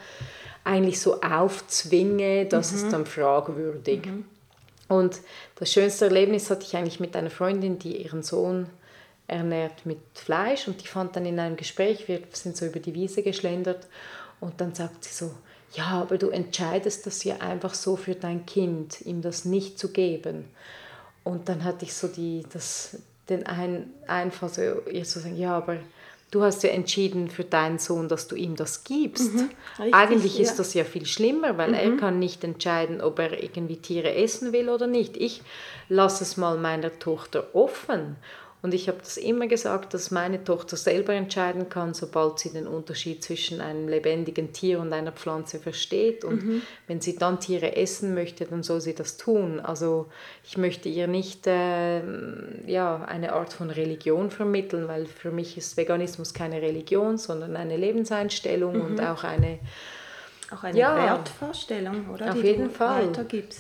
[0.65, 2.79] eigentlich so aufzwinge, das mhm.
[2.79, 4.07] ist dann fragwürdig.
[4.07, 4.25] Mhm.
[4.89, 5.21] Und
[5.57, 8.69] das schönste Erlebnis hatte ich eigentlich mit einer Freundin, die ihren Sohn
[9.29, 12.95] ernährt mit Fleisch und die fand dann in einem Gespräch, wir sind so über die
[12.95, 13.87] Wiese geschlendert
[14.41, 15.31] und dann sagt sie so,
[15.75, 19.93] ja, aber du entscheidest das ja einfach so für dein Kind, ihm das nicht zu
[19.93, 20.47] geben.
[21.25, 22.97] Und dann hatte ich so die, das,
[23.29, 25.77] den ein, Einfall, so, ihr zu sagen, ja, aber
[26.31, 29.35] du hast ja entschieden für deinen Sohn, dass du ihm das gibst.
[29.35, 31.75] Mhm, richtig, Eigentlich ist das ja viel schlimmer, weil mhm.
[31.75, 35.19] er kann nicht entscheiden, ob er irgendwie Tiere essen will oder nicht.
[35.19, 35.43] Ich
[35.91, 38.17] lasse es mal meiner Tochter offen
[38.61, 42.67] und ich habe das immer gesagt, dass meine Tochter selber entscheiden kann, sobald sie den
[42.67, 46.25] Unterschied zwischen einem lebendigen Tier und einer Pflanze versteht.
[46.25, 46.63] Und mhm.
[46.89, 49.61] wenn sie dann Tiere essen möchte, dann soll sie das tun.
[49.61, 50.07] Also
[50.43, 52.03] ich möchte ihr nicht äh,
[52.67, 57.77] ja, eine Art von Religion vermitteln, weil für mich ist Veganismus keine Religion, sondern eine
[57.77, 58.85] Lebenseinstellung mhm.
[58.85, 59.61] und auch eine
[60.51, 62.33] auch eine ja, Wertvorstellung, oder?
[62.33, 63.13] Auf jeden Fall.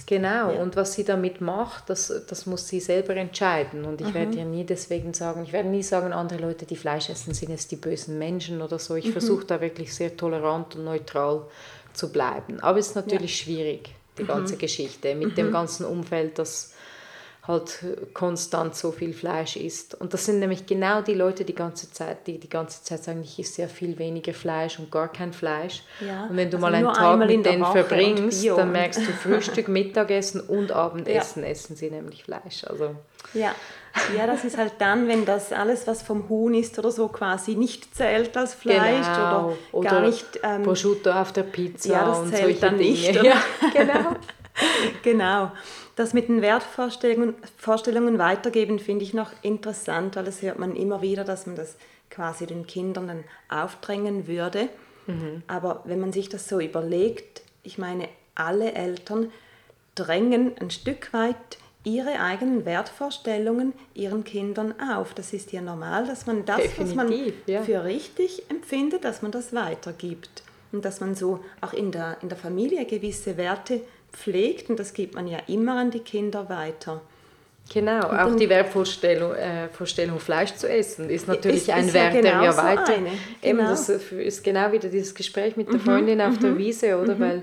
[0.06, 0.52] Genau.
[0.52, 0.62] Ja.
[0.62, 3.84] Und was sie damit macht, das, das muss sie selber entscheiden.
[3.84, 4.14] Und ich mhm.
[4.14, 7.50] werde ihr nie deswegen sagen, ich werde nie sagen, andere Leute, die Fleisch essen, sind
[7.50, 8.96] jetzt die bösen Menschen oder so.
[8.96, 9.12] Ich mhm.
[9.12, 11.42] versuche da wirklich sehr tolerant und neutral
[11.92, 12.60] zu bleiben.
[12.60, 13.44] Aber es ist natürlich ja.
[13.44, 14.58] schwierig, die ganze mhm.
[14.58, 15.52] Geschichte, mit dem mhm.
[15.52, 16.74] ganzen Umfeld, das
[17.48, 17.82] halt
[18.12, 19.94] konstant so viel Fleisch isst.
[19.94, 23.22] Und das sind nämlich genau die Leute die ganze Zeit, die die ganze Zeit sagen,
[23.22, 25.82] ich esse sehr viel weniger Fleisch und gar kein Fleisch.
[26.06, 29.68] Ja, und wenn du also mal einen Tag mit denen verbringst, dann merkst du Frühstück,
[29.68, 31.48] Mittagessen und Abendessen ja.
[31.48, 32.64] essen sie nämlich Fleisch.
[32.64, 32.94] Also
[33.32, 33.54] ja.
[34.16, 37.54] ja, das ist halt dann, wenn das alles, was vom Huhn ist oder so, quasi
[37.54, 39.56] nicht zählt als Fleisch genau.
[39.72, 40.26] oder, gar nicht...
[40.42, 42.90] Ähm, Prosciutto auf der Pizza ja, das zählt dann Dinge.
[42.90, 43.14] nicht.
[43.22, 44.16] Ja, genau.
[45.02, 45.52] genau.
[45.98, 51.02] Das mit den Wertvorstellungen Vorstellungen weitergeben finde ich noch interessant, weil das hört man immer
[51.02, 51.76] wieder, dass man das
[52.08, 54.68] quasi den Kindern dann aufdrängen würde.
[55.08, 55.42] Mhm.
[55.48, 59.32] Aber wenn man sich das so überlegt, ich meine, alle Eltern
[59.96, 61.34] drängen ein Stück weit
[61.82, 65.14] ihre eigenen Wertvorstellungen ihren Kindern auf.
[65.14, 67.62] Das ist ja normal, dass man das, Definitiv, was man ja.
[67.62, 70.44] für richtig empfindet, dass man das weitergibt.
[70.70, 73.80] Und dass man so auch in der, in der Familie gewisse Werte
[74.12, 77.00] pflegt und das gibt man ja immer an die Kinder weiter.
[77.72, 82.14] Genau, auch die Wertvorstellung, äh, Vorstellung, Fleisch zu essen, ist natürlich ist, ein ist Wert,
[82.14, 82.94] ja der ja weiter.
[82.94, 83.10] Eine.
[83.10, 83.16] Genau.
[83.42, 86.98] Eben, das ist genau wieder dieses Gespräch mit der mhm, Freundin auf der mhm, Wiese,
[86.98, 87.14] oder?
[87.14, 87.20] Mhm.
[87.20, 87.42] Weil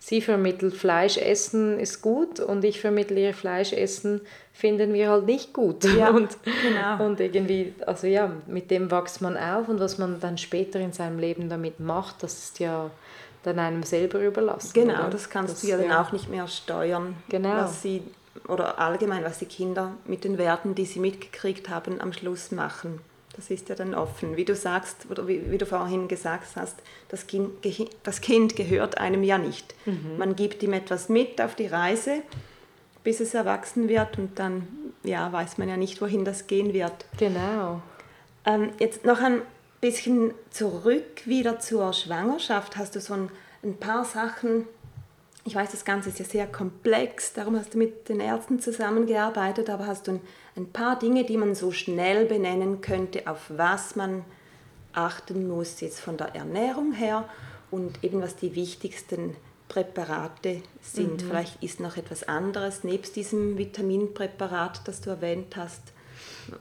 [0.00, 4.22] sie vermittelt, Fleisch essen ist gut und ich vermittle ihr Fleisch essen
[4.60, 5.84] finden wir halt nicht gut.
[5.84, 7.06] Ja, und, genau.
[7.06, 10.92] und irgendwie, also ja, mit dem wächst man auf und was man dann später in
[10.92, 12.90] seinem Leben damit macht, das ist ja
[13.42, 14.72] dann einem selber überlassen.
[14.74, 15.10] Genau, oder?
[15.10, 17.56] das kannst das, du ja dann auch nicht mehr steuern, genau.
[17.56, 18.02] was sie
[18.48, 23.00] oder allgemein, was die Kinder mit den Werten, die sie mitgekriegt haben, am Schluss machen.
[23.36, 24.36] Das ist ja dann offen.
[24.36, 26.76] Wie du sagst, oder wie, wie du vorhin gesagt hast,
[27.08, 27.50] das kind,
[28.02, 29.74] das kind gehört einem ja nicht.
[29.86, 30.18] Mhm.
[30.18, 32.22] Man gibt ihm etwas mit auf die Reise,
[33.02, 34.66] bis es erwachsen wird und dann
[35.02, 37.06] ja, weiß man ja nicht, wohin das gehen wird.
[37.18, 37.80] Genau.
[38.44, 39.42] Ähm, jetzt noch ein
[39.80, 42.76] bisschen zurück wieder zur Schwangerschaft.
[42.76, 43.30] Hast du so ein,
[43.62, 44.66] ein paar Sachen,
[45.44, 49.70] ich weiß, das Ganze ist ja sehr komplex, darum hast du mit den Ärzten zusammengearbeitet,
[49.70, 50.20] aber hast du ein,
[50.56, 54.24] ein paar Dinge, die man so schnell benennen könnte, auf was man
[54.92, 57.28] achten muss, jetzt von der Ernährung her
[57.70, 59.36] und eben was die wichtigsten
[59.68, 61.22] Präparate sind.
[61.22, 61.28] Mhm.
[61.28, 65.80] Vielleicht ist noch etwas anderes nebst diesem Vitaminpräparat, das du erwähnt hast.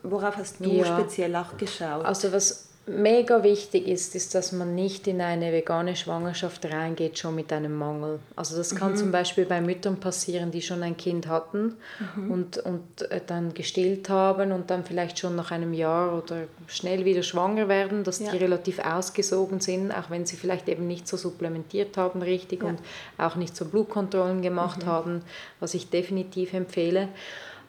[0.03, 0.85] Worauf hast du ja.
[0.85, 2.05] speziell auch geschaut?
[2.05, 7.35] Also was mega wichtig ist, ist, dass man nicht in eine vegane Schwangerschaft reingeht, schon
[7.35, 8.19] mit einem Mangel.
[8.35, 8.97] Also das kann mhm.
[8.97, 11.75] zum Beispiel bei Müttern passieren, die schon ein Kind hatten
[12.15, 12.31] mhm.
[12.31, 17.05] und, und äh, dann gestillt haben und dann vielleicht schon nach einem Jahr oder schnell
[17.05, 18.31] wieder schwanger werden, dass ja.
[18.31, 22.69] die relativ ausgesogen sind, auch wenn sie vielleicht eben nicht so supplementiert haben richtig ja.
[22.69, 22.79] und
[23.17, 24.87] auch nicht so Blutkontrollen gemacht mhm.
[24.87, 25.21] haben,
[25.59, 27.09] was ich definitiv empfehle.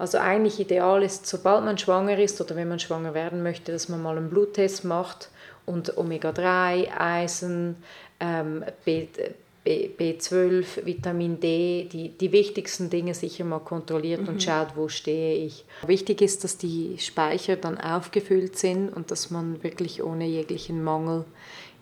[0.00, 3.90] Also eigentlich ideal ist, sobald man schwanger ist oder wenn man schwanger werden möchte, dass
[3.90, 5.28] man mal einen Bluttest macht
[5.66, 7.76] und Omega-3, Eisen,
[8.18, 9.08] ähm, B,
[9.62, 14.28] B, B12, Vitamin D, die, die wichtigsten Dinge sicher mal kontrolliert mhm.
[14.28, 15.66] und schaut, wo stehe ich.
[15.86, 21.26] Wichtig ist, dass die Speicher dann aufgefüllt sind und dass man wirklich ohne jeglichen Mangel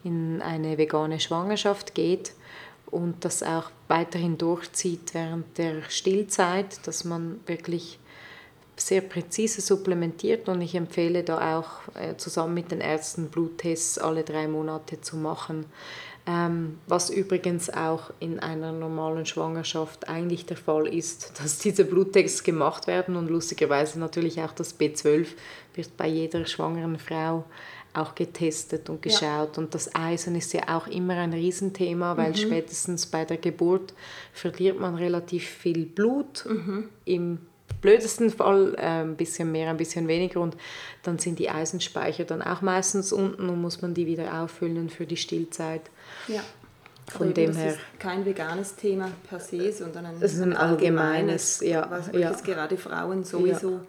[0.03, 2.33] in eine vegane Schwangerschaft geht
[2.87, 8.01] und das auch weiterhin durchzieht während der Stillzeit, dass man wirklich
[8.81, 14.25] sehr präzise supplementiert und ich empfehle da auch äh, zusammen mit den Ärzten Bluttests alle
[14.25, 15.67] drei Monate zu machen.
[16.27, 22.45] Ähm, was übrigens auch in einer normalen Schwangerschaft eigentlich der Fall ist, dass diese Bluttests
[22.45, 25.27] gemacht werden und lustigerweise natürlich auch das B12
[25.75, 27.45] wird bei jeder schwangeren Frau
[27.95, 29.57] auch getestet und geschaut.
[29.57, 29.63] Ja.
[29.63, 32.37] Und das Eisen ist ja auch immer ein Riesenthema, weil mhm.
[32.37, 33.95] spätestens bei der Geburt
[34.33, 36.45] verliert man relativ viel Blut.
[36.47, 36.89] Mhm.
[37.07, 37.39] Im
[37.81, 40.57] blödesten Fall äh, ein bisschen mehr, ein bisschen weniger und
[41.03, 45.07] dann sind die Eisenspeicher dann auch meistens unten und muss man die wieder auffüllen für
[45.07, 45.83] die Stillzeit.
[46.27, 46.43] Ja.
[47.11, 47.71] Von dem her.
[47.71, 52.31] ist kein veganes Thema per se, sondern ein, es ist ein, ein allgemeines, allgemeines ja,
[52.31, 52.55] was ja.
[52.55, 53.81] gerade Frauen sowieso ja.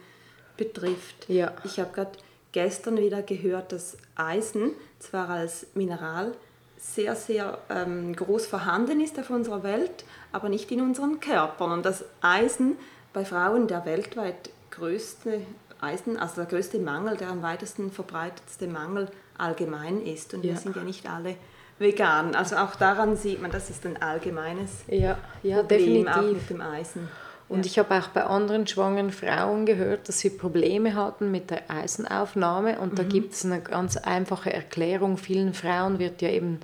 [0.55, 1.27] betrifft.
[1.27, 1.51] Ja.
[1.65, 2.11] Ich habe gerade
[2.53, 6.33] gestern wieder gehört, dass Eisen zwar als Mineral
[6.77, 11.71] sehr, sehr ähm, groß vorhanden ist auf unserer Welt, aber nicht in unseren Körpern.
[11.71, 12.77] Und dass Eisen
[13.13, 15.41] bei Frauen der weltweit größte
[15.81, 20.33] Eisen, also der größte Mangel, der am weitesten verbreitetste Mangel allgemein ist.
[20.33, 20.51] Und ja.
[20.51, 21.35] wir sind ja nicht alle
[21.79, 22.35] vegan.
[22.35, 26.15] Also auch daran sieht man, das ist ein allgemeines ja, ja, Problem definitiv.
[26.15, 27.07] auch mit dem Eisen.
[27.49, 31.69] Und ich habe auch bei anderen schwangeren Frauen gehört, dass sie Probleme hatten mit der
[31.71, 32.79] Eisenaufnahme.
[32.79, 32.95] Und mhm.
[32.95, 35.17] da gibt es eine ganz einfache Erklärung.
[35.17, 36.59] Vielen Frauen wird ja eben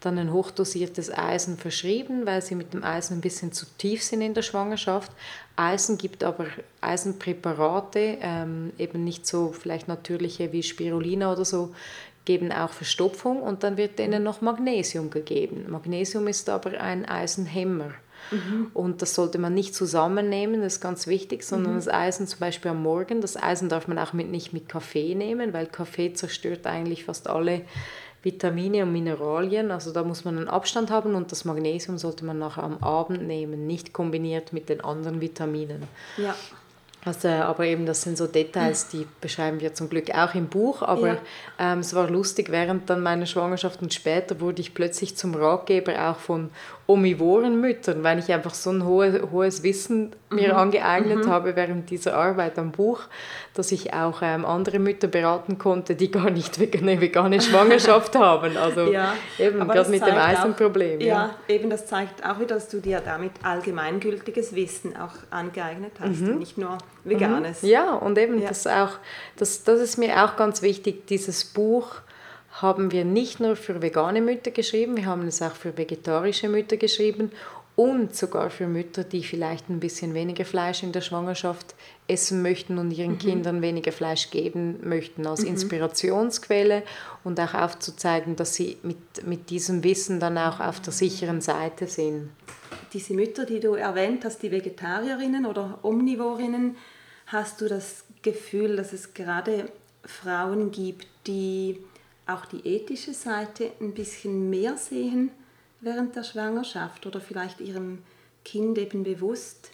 [0.00, 4.22] dann ein hochdosiertes Eisen verschrieben, weil sie mit dem Eisen ein bisschen zu tief sind
[4.22, 5.12] in der Schwangerschaft.
[5.56, 6.46] Eisen gibt aber
[6.80, 11.74] Eisenpräparate, ähm, eben nicht so vielleicht natürliche wie Spirulina oder so,
[12.24, 15.66] geben auch Verstopfung und dann wird denen noch Magnesium gegeben.
[15.68, 17.90] Magnesium ist aber ein Eisenhemmer.
[18.30, 18.70] Mhm.
[18.74, 21.76] Und das sollte man nicht zusammennehmen, das ist ganz wichtig, sondern mhm.
[21.78, 23.20] das Eisen zum Beispiel am Morgen.
[23.20, 27.28] Das Eisen darf man auch mit, nicht mit Kaffee nehmen, weil Kaffee zerstört eigentlich fast
[27.28, 27.62] alle
[28.22, 29.70] Vitamine und Mineralien.
[29.70, 33.26] Also da muss man einen Abstand haben und das Magnesium sollte man nachher am Abend
[33.26, 35.82] nehmen, nicht kombiniert mit den anderen Vitaminen.
[36.16, 36.34] Ja.
[37.02, 40.82] Also, aber eben, das sind so Details, die beschreiben wir zum Glück auch im Buch.
[40.82, 41.18] Aber ja.
[41.58, 46.10] ähm, es war lustig, während dann meiner Schwangerschaft und später wurde ich plötzlich zum Ratgeber
[46.10, 46.50] auch von
[46.90, 50.58] omivoren Müttern, weil ich einfach so ein hohes, hohes Wissen mir mhm.
[50.58, 51.30] angeeignet mhm.
[51.30, 53.02] habe während dieser Arbeit am Buch,
[53.54, 58.56] dass ich auch ähm, andere Mütter beraten konnte, die gar nicht eine vegane Schwangerschaft haben.
[58.56, 61.00] Also ja, eben gerade mit dem Eisenproblem.
[61.00, 65.92] Ja, ja, eben das zeigt auch wieder, dass du dir damit allgemeingültiges Wissen auch angeeignet
[66.00, 66.28] hast mhm.
[66.30, 67.62] und nicht nur veganes.
[67.62, 67.68] Mhm.
[67.68, 68.48] Ja, und eben ja.
[68.48, 68.90] das auch,
[69.36, 72.00] das, das ist mir auch ganz wichtig, dieses Buch
[72.52, 76.76] haben wir nicht nur für vegane Mütter geschrieben, wir haben es auch für vegetarische Mütter
[76.76, 77.30] geschrieben
[77.76, 81.74] und sogar für Mütter, die vielleicht ein bisschen weniger Fleisch in der Schwangerschaft
[82.08, 83.18] essen möchten und ihren mhm.
[83.18, 85.48] Kindern weniger Fleisch geben möchten, als mhm.
[85.48, 86.82] Inspirationsquelle
[87.24, 91.86] und auch aufzuzeigen, dass sie mit, mit diesem Wissen dann auch auf der sicheren Seite
[91.86, 92.30] sind.
[92.92, 96.76] Diese Mütter, die du erwähnt hast, die Vegetarierinnen oder Omnivorinnen,
[97.28, 99.70] hast du das Gefühl, dass es gerade
[100.04, 101.78] Frauen gibt, die
[102.30, 105.30] auch die ethische Seite ein bisschen mehr sehen
[105.80, 107.98] während der Schwangerschaft oder vielleicht ihrem
[108.44, 109.70] Kind eben bewusst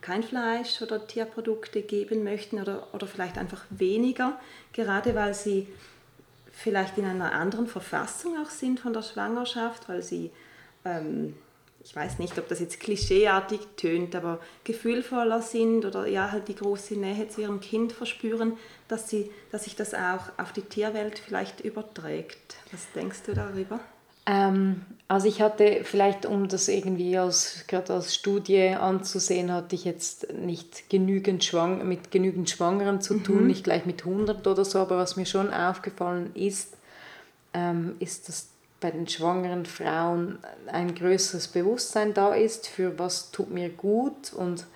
[0.00, 4.38] kein Fleisch oder Tierprodukte geben möchten oder, oder vielleicht einfach weniger,
[4.72, 5.68] gerade weil sie
[6.52, 10.30] vielleicht in einer anderen Verfassung auch sind von der Schwangerschaft, weil sie
[10.84, 11.34] ähm,
[11.86, 16.56] ich weiß nicht, ob das jetzt klischeeartig tönt, aber gefühlvoller sind oder ja halt die
[16.56, 18.54] große Nähe zu ihrem Kind verspüren,
[18.88, 22.56] dass, sie, dass sich das auch auf die Tierwelt vielleicht überträgt.
[22.72, 23.78] Was denkst du darüber?
[24.26, 29.84] Ähm, also ich hatte vielleicht, um das irgendwie als, gerade als Studie anzusehen, hatte ich
[29.84, 33.46] jetzt nicht genügend Schwang mit genügend Schwangeren zu tun, mhm.
[33.46, 36.76] nicht gleich mit 100 oder so, aber was mir schon aufgefallen ist,
[37.54, 38.48] ähm, ist, dass
[38.80, 44.66] bei den schwangeren Frauen ein größeres Bewusstsein da ist für was tut mir gut und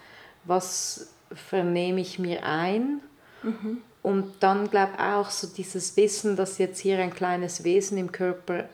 [0.44, 3.01] was vernehme ich mir ein.
[3.42, 3.82] Mhm.
[4.03, 8.12] Und dann glaube ich auch so dieses Wissen, dass jetzt hier ein kleines Wesen im
[8.12, 8.68] Körper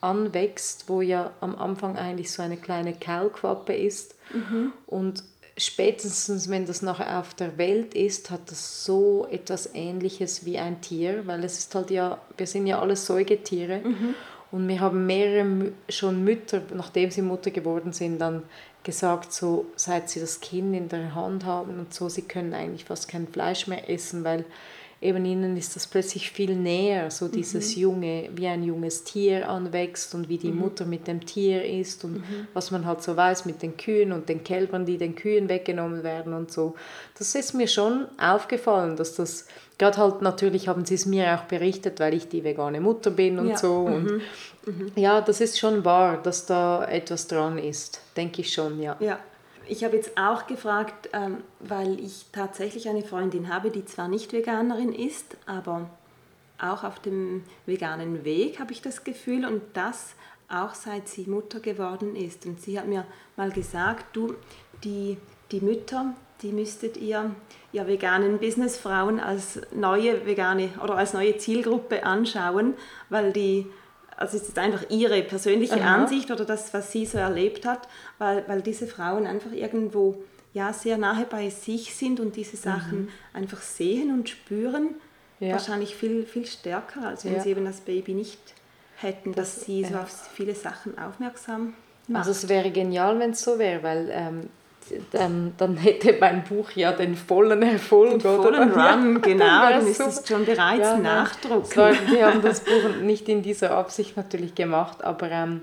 [0.00, 4.16] anwächst, wo ja am Anfang eigentlich so eine kleine Kaulquappe ist.
[4.34, 4.72] Mhm.
[4.86, 5.22] Und
[5.56, 10.80] spätestens, wenn das nachher auf der Welt ist, hat das so etwas Ähnliches wie ein
[10.80, 13.78] Tier, weil es ist halt ja, wir sind ja alle Säugetiere.
[13.78, 14.14] Mhm.
[14.52, 18.42] Und wir haben mehrere schon Mütter, nachdem sie Mutter geworden sind, dann
[18.84, 22.84] gesagt, so seit sie das Kind in der Hand haben und so, sie können eigentlich
[22.84, 24.44] fast kein Fleisch mehr essen, weil
[25.02, 27.82] eben ihnen ist das plötzlich viel näher, so dieses mhm.
[27.82, 30.60] junge, wie ein junges Tier anwächst und wie die mhm.
[30.60, 32.46] Mutter mit dem Tier ist und mhm.
[32.54, 36.04] was man halt so weiß mit den Kühen und den Kälbern, die den Kühen weggenommen
[36.04, 36.76] werden und so.
[37.18, 39.46] Das ist mir schon aufgefallen, dass das,
[39.82, 43.40] gerade halt natürlich haben sie es mir auch berichtet, weil ich die vegane Mutter bin
[43.40, 43.56] und ja.
[43.56, 44.22] so und mhm.
[44.64, 44.92] Mhm.
[44.94, 48.96] ja, das ist schon wahr, dass da etwas dran ist, denke ich schon, ja.
[49.00, 49.18] Ja,
[49.66, 54.32] ich habe jetzt auch gefragt, ähm, weil ich tatsächlich eine Freundin habe, die zwar nicht
[54.32, 55.90] Veganerin ist, aber
[56.60, 60.14] auch auf dem veganen Weg habe ich das Gefühl und das
[60.48, 62.46] auch seit sie Mutter geworden ist.
[62.46, 63.04] Und sie hat mir
[63.36, 64.34] mal gesagt, du,
[64.84, 65.16] die,
[65.50, 67.34] die Mütter, die müsstet ihr,
[67.72, 72.74] ihr veganen Businessfrauen als neue vegane oder als neue Zielgruppe anschauen,
[73.08, 73.66] weil die
[74.16, 75.96] also es ist einfach ihre persönliche Aha.
[75.96, 77.88] Ansicht oder das, was sie so erlebt hat,
[78.18, 80.22] weil, weil diese Frauen einfach irgendwo
[80.52, 83.08] ja, sehr nahe bei sich sind und diese Sachen mhm.
[83.32, 84.94] einfach sehen und spüren.
[85.40, 85.52] Ja.
[85.52, 87.40] Wahrscheinlich viel, viel stärker, als wenn ja.
[87.40, 88.38] sie eben das Baby nicht
[88.96, 91.74] hätten, das, dass sie so auf viele Sachen aufmerksam
[92.06, 92.20] macht.
[92.20, 94.50] Also es wäre genial, wenn es so wäre, weil ähm,
[95.10, 98.10] dann, dann hätte mein Buch ja den vollen Erfolg.
[98.10, 98.92] Den vollen oder?
[98.92, 101.76] Run, genau, dann ist es schon bereits ja, Nachdruck.
[101.76, 105.62] War, wir haben das Buch nicht in dieser Absicht natürlich gemacht, aber ähm,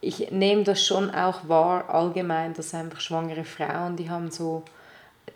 [0.00, 4.62] ich nehme das schon auch wahr, allgemein, dass einfach schwangere Frauen, die haben so,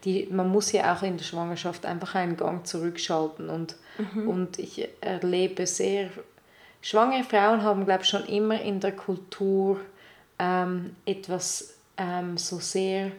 [0.04, 4.28] die, man muss ja auch in der Schwangerschaft einfach einen Gang zurückschalten und, mhm.
[4.28, 6.10] und ich erlebe sehr,
[6.80, 9.80] schwangere Frauen haben, glaube ich, schon immer in der Kultur
[10.38, 13.10] ähm, etwas ähm, so sehr,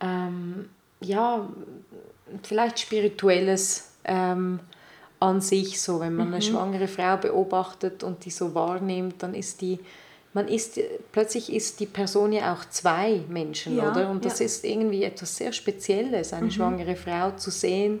[0.00, 0.68] ähm,
[1.00, 1.48] ja,
[2.42, 4.60] vielleicht spirituelles ähm,
[5.20, 6.34] an sich, so wenn man mhm.
[6.34, 9.78] eine schwangere Frau beobachtet und die so wahrnimmt, dann ist die,
[10.32, 10.78] man ist,
[11.12, 14.10] plötzlich ist die Person ja auch zwei Menschen, ja, oder?
[14.10, 14.46] Und das ja.
[14.46, 16.50] ist irgendwie etwas sehr Spezielles, eine mhm.
[16.50, 18.00] schwangere Frau zu sehen,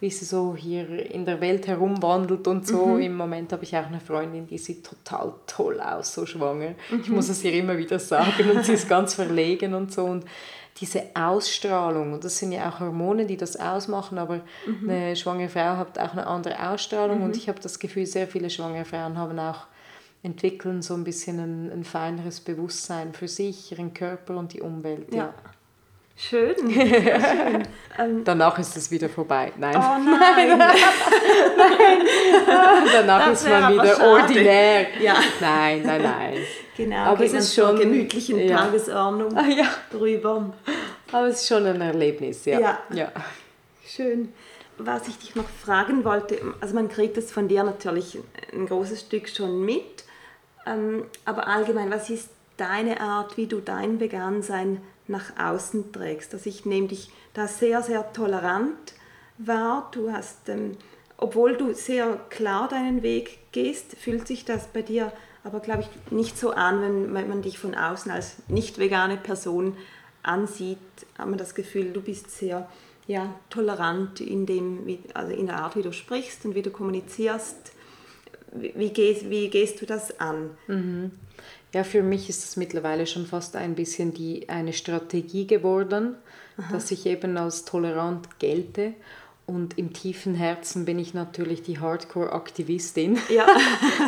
[0.00, 2.86] wie sie so hier in der Welt herumwandelt und so.
[2.86, 3.00] Mhm.
[3.00, 6.74] Im Moment habe ich auch eine Freundin, die sieht total toll aus, so schwanger.
[6.90, 7.00] Mhm.
[7.00, 10.04] Ich muss es ihr immer wieder sagen und sie ist ganz verlegen und so.
[10.04, 10.24] Und
[10.80, 14.88] diese Ausstrahlung, und das sind ja auch Hormone, die das ausmachen, aber mhm.
[14.88, 17.36] eine schwangere Frau hat auch eine andere Ausstrahlung und mhm.
[17.36, 19.66] ich habe das Gefühl, sehr viele schwangere Frauen haben auch
[20.22, 25.12] entwickeln so ein bisschen ein, ein feineres Bewusstsein für sich, ihren Körper und die Umwelt.
[25.12, 25.18] ja.
[25.26, 25.34] ja.
[26.20, 26.56] Schön.
[26.72, 27.62] schön.
[27.96, 29.52] Ähm, Danach ist es wieder vorbei.
[29.56, 29.76] Nein.
[29.76, 30.58] Oh nein.
[30.58, 30.78] nein.
[32.92, 34.88] Danach das ist man wieder ordinär.
[35.00, 35.14] Ja.
[35.40, 36.34] Nein, nein, nein.
[36.76, 38.56] Genau, aber es ist schon gemütlichen ja.
[38.56, 39.66] Tagesordnung ah, ja.
[39.92, 40.52] drüber.
[41.12, 42.58] Aber es ist schon ein Erlebnis, ja.
[42.58, 42.78] ja.
[42.92, 43.12] ja.
[43.86, 44.32] Schön.
[44.76, 48.18] Was ich dich noch fragen wollte, also man kriegt das von dir natürlich
[48.52, 50.04] ein großes Stück schon mit,
[50.66, 56.34] ähm, aber allgemein, was ist deine Art, wie du dein Vegansein nach außen trägst.
[56.34, 58.94] Also ich nehme dich da sehr, sehr tolerant
[59.38, 59.90] wahr.
[59.92, 60.76] Du hast, ähm,
[61.16, 65.12] obwohl du sehr klar deinen Weg gehst, fühlt sich das bei dir
[65.44, 69.76] aber, glaube ich, nicht so an, wenn, man dich von außen als nicht vegane Person
[70.22, 70.78] ansieht,
[71.16, 72.68] hat man das Gefühl, du bist sehr
[73.06, 77.72] ja, tolerant in, dem, also in der Art, wie du sprichst und wie du kommunizierst.
[78.52, 80.50] Wie, wie, gehst, wie gehst du das an?
[80.66, 81.12] Mhm.
[81.72, 86.14] Ja, für mich ist es mittlerweile schon fast ein bisschen die, eine Strategie geworden,
[86.56, 86.72] Aha.
[86.72, 88.94] dass ich eben als tolerant gelte.
[89.44, 93.18] Und im tiefen Herzen bin ich natürlich die Hardcore-Aktivistin.
[93.30, 93.46] Ja.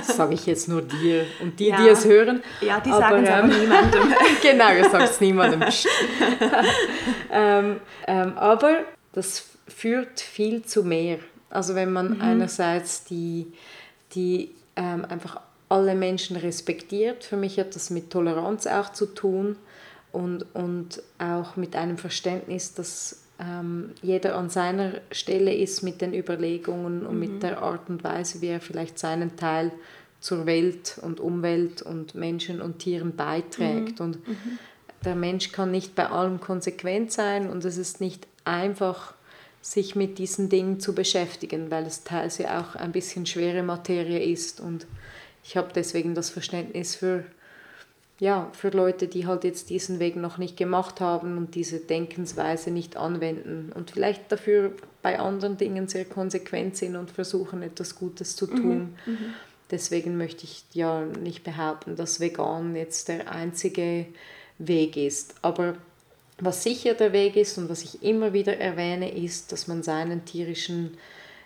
[0.07, 1.83] Das sage ich jetzt nur dir und die, ja.
[1.83, 2.43] die es hören.
[2.61, 4.15] Ja, die sagen es ähm, niemandem.
[4.43, 5.63] genau, ihr sagt es niemandem.
[7.31, 11.19] ähm, ähm, aber das führt viel zu mehr.
[11.49, 12.23] Also wenn man mhm.
[12.23, 13.53] einerseits die,
[14.15, 15.41] die ähm, einfach
[15.71, 17.25] alle Menschen respektiert.
[17.25, 19.57] Für mich hat das mit Toleranz auch zu tun
[20.13, 26.13] und, und auch mit einem Verständnis, dass ähm, jeder an seiner Stelle ist mit den
[26.13, 27.21] Überlegungen und mhm.
[27.21, 29.71] mit der Art und Weise, wie er vielleicht seinen Teil
[30.19, 34.01] zur Welt und Umwelt und Menschen und Tieren beiträgt.
[34.01, 34.05] Mhm.
[34.05, 34.59] Und mhm.
[35.05, 39.15] der Mensch kann nicht bei allem konsequent sein und es ist nicht einfach,
[39.63, 44.19] sich mit diesen Dingen zu beschäftigen, weil es teils ja auch ein bisschen schwere Materie
[44.19, 44.87] ist und
[45.51, 47.25] ich habe deswegen das Verständnis für,
[48.21, 52.71] ja, für Leute, die halt jetzt diesen Weg noch nicht gemacht haben und diese Denkensweise
[52.71, 54.71] nicht anwenden und vielleicht dafür
[55.03, 58.97] bei anderen Dingen sehr konsequent sind und versuchen, etwas Gutes zu tun.
[59.07, 59.35] Mhm, mhm.
[59.73, 64.07] Deswegen möchte ich ja nicht behaupten, dass vegan jetzt der einzige
[64.59, 65.35] Weg ist.
[65.43, 65.75] Aber
[66.39, 70.25] was sicher der Weg ist und was ich immer wieder erwähne, ist, dass man seinen
[70.25, 70.97] tierischen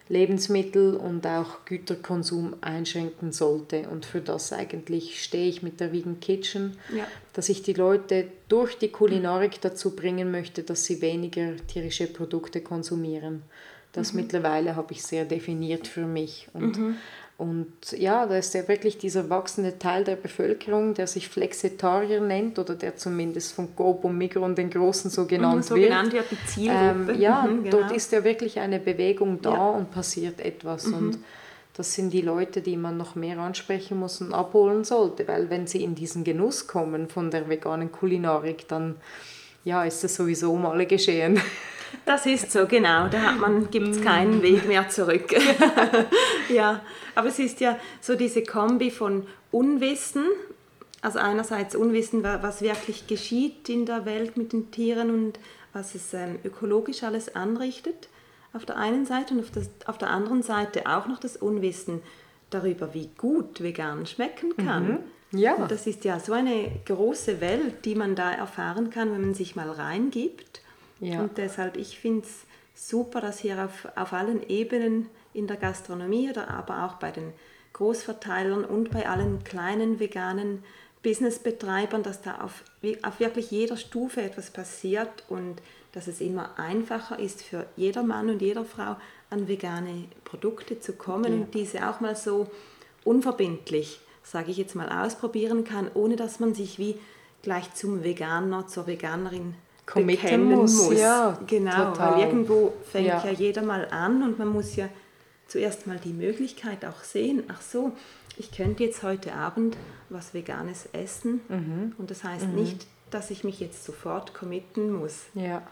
[0.08, 3.88] Lebensmittel und auch Güterkonsum einschränken sollte.
[3.88, 7.06] Und für das eigentlich stehe ich mit der Vegan Kitchen, ja.
[7.32, 12.60] dass ich die Leute durch die Kulinarik dazu bringen möchte, dass sie weniger tierische Produkte
[12.60, 13.42] konsumieren.
[13.92, 14.20] Das mhm.
[14.20, 16.48] mittlerweile habe ich sehr definiert für mich.
[16.52, 16.96] Und mhm.
[17.36, 22.60] Und ja, da ist ja wirklich dieser wachsende Teil der Bevölkerung, der sich Flexitarier nennt
[22.60, 25.88] oder der zumindest von Coop und Migros den Großen so genannt, mhm, so wird.
[25.88, 26.26] genannt wird.
[26.30, 27.12] die Zielgruppe.
[27.12, 27.78] Ähm, ja, mhm, genau.
[27.78, 29.70] dort ist ja wirklich eine Bewegung da ja.
[29.70, 30.86] und passiert etwas.
[30.86, 30.94] Mhm.
[30.94, 31.18] Und
[31.76, 35.66] das sind die Leute, die man noch mehr ansprechen muss und abholen sollte, weil wenn
[35.66, 38.94] sie in diesen Genuss kommen von der veganen Kulinarik, dann
[39.64, 41.40] ja, ist das sowieso mal geschehen.
[42.04, 43.08] Das ist so, genau.
[43.08, 43.34] Da
[43.70, 45.34] gibt es keinen Weg mehr zurück.
[46.48, 46.80] ja,
[47.14, 50.24] aber es ist ja so diese Kombi von Unwissen,
[51.02, 55.38] also einerseits Unwissen, was wirklich geschieht in der Welt mit den Tieren und
[55.72, 58.08] was es ähm, ökologisch alles anrichtet
[58.54, 62.00] auf der einen Seite und auf, das, auf der anderen Seite auch noch das Unwissen
[62.50, 65.02] darüber, wie gut vegan schmecken kann.
[65.32, 65.38] Mhm.
[65.38, 65.54] Ja.
[65.54, 69.34] Und das ist ja so eine große Welt, die man da erfahren kann, wenn man
[69.34, 70.60] sich mal reingibt.
[71.00, 71.20] Ja.
[71.20, 76.30] Und deshalb, ich finde es super, dass hier auf, auf allen Ebenen in der Gastronomie,
[76.30, 77.32] oder aber auch bei den
[77.72, 80.62] Großverteilern und bei allen kleinen veganen
[81.02, 82.62] Businessbetreibern, dass da auf,
[83.02, 85.60] auf wirklich jeder Stufe etwas passiert und
[85.92, 88.96] dass es immer einfacher ist für jeder Mann und jeder Frau
[89.30, 91.40] an vegane Produkte zu kommen ja.
[91.40, 92.50] und diese auch mal so
[93.04, 96.98] unverbindlich, sage ich jetzt mal, ausprobieren kann, ohne dass man sich wie
[97.42, 99.54] gleich zum Veganer, zur Veganerin
[99.86, 100.88] committen muss.
[100.88, 100.98] muss.
[100.98, 102.14] Ja, genau, total.
[102.14, 103.24] weil irgendwo fängt ja.
[103.24, 104.88] ja jeder mal an und man muss ja
[105.46, 107.92] zuerst mal die Möglichkeit auch sehen, ach so,
[108.36, 109.76] ich könnte jetzt heute Abend
[110.08, 111.94] was Veganes essen mhm.
[111.98, 112.54] und das heißt mhm.
[112.54, 115.24] nicht, dass ich mich jetzt sofort committen muss.
[115.34, 115.62] Ja.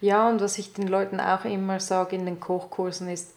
[0.00, 3.32] ja, und was ich den Leuten auch immer sage in den Kochkursen ist,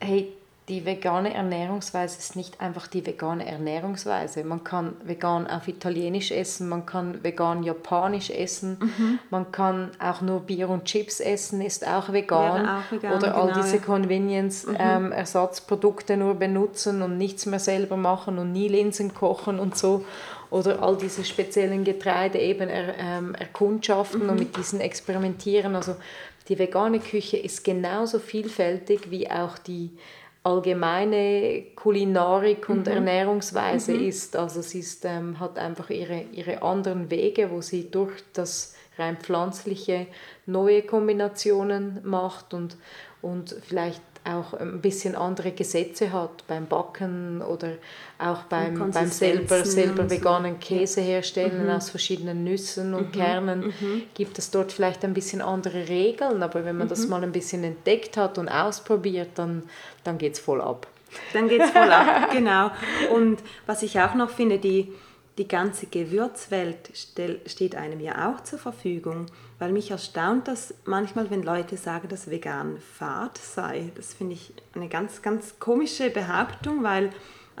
[0.00, 0.32] hey,
[0.72, 4.42] die vegane Ernährungsweise ist nicht einfach die vegane Ernährungsweise.
[4.42, 9.18] Man kann vegan auf Italienisch essen, man kann vegan Japanisch essen, mhm.
[9.28, 12.66] man kann auch nur Bier und Chips essen, ist auch vegan.
[12.66, 16.22] Auch vegan Oder all genau, diese Convenience-Ersatzprodukte mhm.
[16.22, 20.06] ähm, nur benutzen und nichts mehr selber machen und nie Linsen kochen und so.
[20.48, 24.30] Oder all diese speziellen Getreide eben er, ähm, erkundschaften mhm.
[24.30, 25.76] und mit diesen experimentieren.
[25.76, 25.96] Also
[26.48, 29.90] die vegane Küche ist genauso vielfältig wie auch die
[30.44, 32.92] allgemeine Kulinarik und mhm.
[32.92, 34.08] Ernährungsweise mhm.
[34.08, 34.36] ist.
[34.36, 39.16] Also sie ist, ähm, hat einfach ihre, ihre anderen Wege, wo sie durch das rein
[39.16, 40.06] pflanzliche
[40.46, 42.76] neue Kombinationen macht und,
[43.22, 47.72] und vielleicht auch ein bisschen andere Gesetze hat beim Backen oder
[48.18, 51.70] auch beim, beim selber, selber veganen Käse herstellen mhm.
[51.70, 53.12] aus verschiedenen Nüssen und mhm.
[53.12, 54.02] Kernen, mhm.
[54.14, 56.42] gibt es dort vielleicht ein bisschen andere Regeln.
[56.42, 57.10] Aber wenn man das mhm.
[57.10, 59.64] mal ein bisschen entdeckt hat und ausprobiert, dann,
[60.04, 60.86] dann geht es voll ab.
[61.32, 62.70] Dann geht es voll ab, genau.
[63.12, 64.92] Und was ich auch noch finde, die,
[65.38, 69.26] die ganze Gewürzwelt steht einem ja auch zur Verfügung,
[69.58, 73.90] weil mich erstaunt das manchmal, wenn Leute sagen, dass vegan fad sei.
[73.94, 77.10] Das finde ich eine ganz, ganz komische Behauptung, weil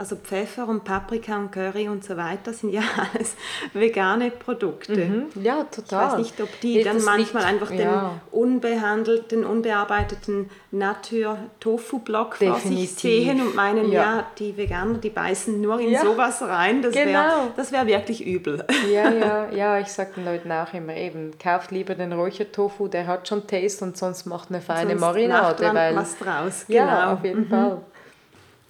[0.02, 2.82] also Pfeffer und Paprika und Curry und so weiter sind ja
[3.14, 3.36] alles
[3.72, 4.96] vegane Produkte.
[4.96, 5.26] Mhm.
[5.40, 6.06] Ja, total.
[6.06, 8.20] Ich weiß nicht, ob die dann manchmal nicht, einfach ja.
[8.32, 14.16] den unbehandelten, unbearbeiteten Natur-Tofu-Block vor sich sehen und meinen, ja.
[14.16, 14.26] ja.
[14.40, 16.00] die Veganer, die beißen nur in ja.
[16.02, 16.82] sowas rein.
[16.82, 17.52] Das genau.
[17.56, 18.64] wäre wär wirklich übel.
[18.92, 23.06] Ja, ja, ja, ich sage den Leuten auch immer eben, kauft lieber den Räuchertofu, der
[23.06, 25.62] hat schon Taste und sonst macht eine feine sonst Marinade.
[25.62, 26.86] Macht weil, was draus, genau.
[26.86, 27.48] Ja, auf jeden mhm.
[27.48, 27.80] Fall.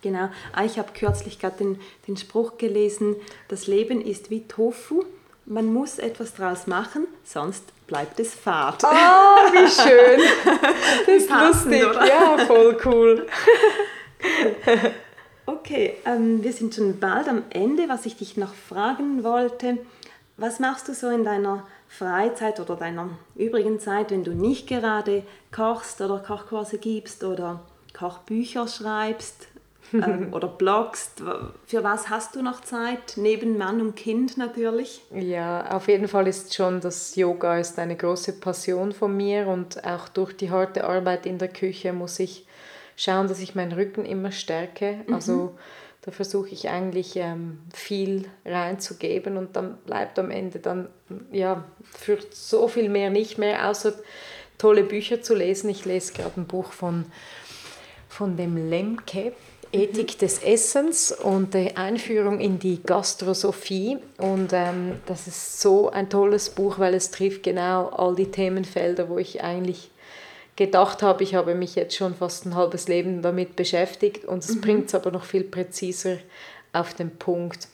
[0.03, 0.29] Genau.
[0.53, 3.17] Ah, ich habe kürzlich gerade den, den Spruch gelesen,
[3.49, 5.05] das Leben ist wie Tofu.
[5.47, 8.83] Man muss etwas draus machen, sonst bleibt es fad.
[8.85, 10.21] Oh, wie schön.
[11.07, 11.89] Das ist Passend, lustig.
[11.89, 12.07] Oder?
[12.07, 13.27] Ja, voll cool.
[15.47, 17.89] okay, ähm, wir sind schon bald am Ende.
[17.89, 19.79] Was ich dich noch fragen wollte,
[20.37, 25.25] was machst du so in deiner Freizeit oder deiner übrigen Zeit, wenn du nicht gerade
[25.55, 27.61] kochst oder Kochkurse gibst oder
[27.97, 29.49] Kochbücher schreibst?
[29.93, 31.23] Ähm, oder bloggst.
[31.67, 33.15] Für was hast du noch Zeit?
[33.17, 35.03] Neben Mann und Kind natürlich?
[35.11, 39.85] Ja, auf jeden Fall ist schon das Yoga ist eine große Passion von mir und
[39.85, 42.47] auch durch die harte Arbeit in der Küche muss ich
[42.97, 45.01] schauen, dass ich meinen Rücken immer stärke.
[45.07, 45.15] Mhm.
[45.15, 45.55] Also
[46.03, 50.89] da versuche ich eigentlich ähm, viel reinzugeben und dann bleibt am Ende dann
[51.31, 53.95] ja für so viel mehr nicht mehr, außer
[54.59, 55.71] tolle Bücher zu lesen.
[55.71, 57.07] Ich lese gerade ein Buch von,
[58.09, 59.33] von dem Lemke,
[59.73, 63.99] Ethik des Essens und die Einführung in die Gastrosophie.
[64.19, 69.09] Und ähm, das ist so ein tolles Buch, weil es trifft genau all die Themenfelder,
[69.09, 69.91] wo ich eigentlich
[70.57, 71.25] gedacht habe.
[71.25, 74.61] Ich habe mich jetzt schon fast ein halbes Leben damit beschäftigt und es mhm.
[74.61, 76.19] bringt es aber noch viel präziser
[76.73, 77.69] auf den Punkt.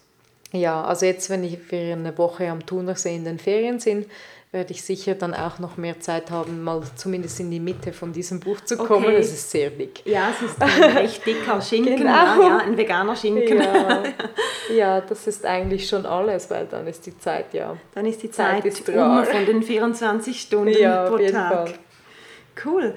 [0.53, 4.07] Ja, also jetzt, wenn ich für eine Woche am Thunersee in den Ferien sind,
[4.51, 8.13] werde ich sicher dann auch noch mehr Zeit haben, mal zumindest in die Mitte von
[8.13, 9.05] diesem Buch zu kommen.
[9.05, 9.17] Okay.
[9.17, 10.07] Es ist sehr dick.
[10.07, 12.11] Ja, es ist ein recht dicker Schinken, genau.
[12.11, 13.61] ja, ein veganer Schinken.
[13.61, 14.03] Ja.
[14.75, 17.77] ja, das ist eigentlich schon alles, weil dann ist die Zeit ja.
[17.95, 21.75] Dann ist die Zeit, Zeit ist um von den 24 Stunden ja, pro Tag.
[22.65, 22.95] Cool.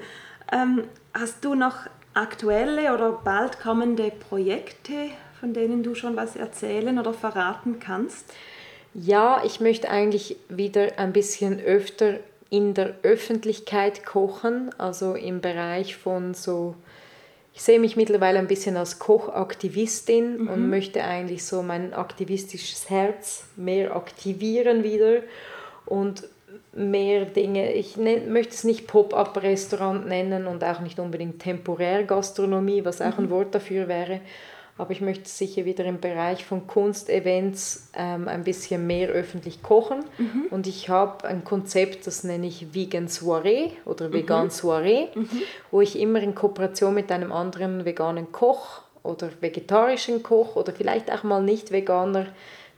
[0.50, 1.76] Ähm, hast du noch
[2.14, 8.32] aktuelle oder bald kommende Projekte, von denen du schon was erzählen oder verraten kannst?
[8.94, 12.20] Ja, ich möchte eigentlich wieder ein bisschen öfter
[12.50, 16.74] in der Öffentlichkeit kochen, also im Bereich von so,
[17.54, 20.48] ich sehe mich mittlerweile ein bisschen als Kochaktivistin mhm.
[20.48, 25.22] und möchte eigentlich so mein aktivistisches Herz mehr aktivieren wieder
[25.86, 26.24] und
[26.74, 33.00] mehr Dinge, ich möchte es nicht Pop-up-Restaurant nennen und auch nicht unbedingt temporär Gastronomie, was
[33.00, 33.30] auch ein mhm.
[33.30, 34.20] Wort dafür wäre,
[34.78, 40.04] aber ich möchte sicher wieder im Bereich von Kunstevents ähm, ein bisschen mehr öffentlich kochen.
[40.18, 40.46] Mhm.
[40.50, 44.12] Und ich habe ein Konzept, das nenne ich Vegan Soiree oder mhm.
[44.14, 45.28] Vegan Soiree, mhm.
[45.70, 51.12] wo ich immer in Kooperation mit einem anderen veganen Koch oder vegetarischen Koch oder vielleicht
[51.12, 52.26] auch mal nicht Veganer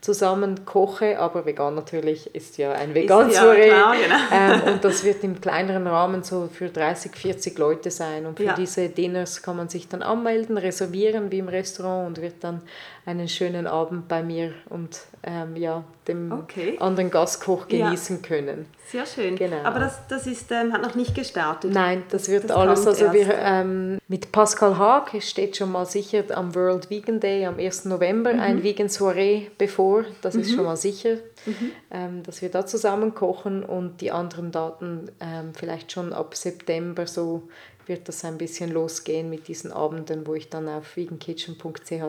[0.04, 4.16] zusammen koche, aber vegan natürlich ist ja ein vegan ja, klar, genau.
[4.32, 8.44] ähm, und das wird im kleineren Rahmen so für 30, 40 Leute sein und für
[8.44, 8.54] ja.
[8.54, 12.60] diese Dinners kann man sich dann anmelden, reservieren wie im Restaurant und wird dann
[13.06, 16.76] einen schönen Abend bei mir und ähm, ja, dem okay.
[16.78, 18.22] anderen Gastkoch genießen ja.
[18.28, 18.66] können.
[18.90, 19.36] Sehr schön.
[19.36, 19.62] Genau.
[19.64, 21.72] Aber das, das ist, ähm, hat noch nicht gestartet?
[21.72, 22.86] Nein, das wird das alles.
[22.86, 27.58] Also wir, ähm, mit Pascal Haag steht schon mal sicher am World Vegan Day am
[27.58, 27.86] 1.
[27.86, 28.40] November mhm.
[28.40, 30.04] ein Vegan Soiree bevor.
[30.20, 30.40] Das mhm.
[30.40, 31.16] ist schon mal sicher,
[31.46, 31.70] mhm.
[31.90, 37.06] ähm, dass wir da zusammen kochen und die anderen Daten ähm, vielleicht schon ab September
[37.06, 37.48] so
[37.86, 42.02] wird das ein bisschen losgehen mit diesen Abenden, wo ich dann auf vegankitchen.ch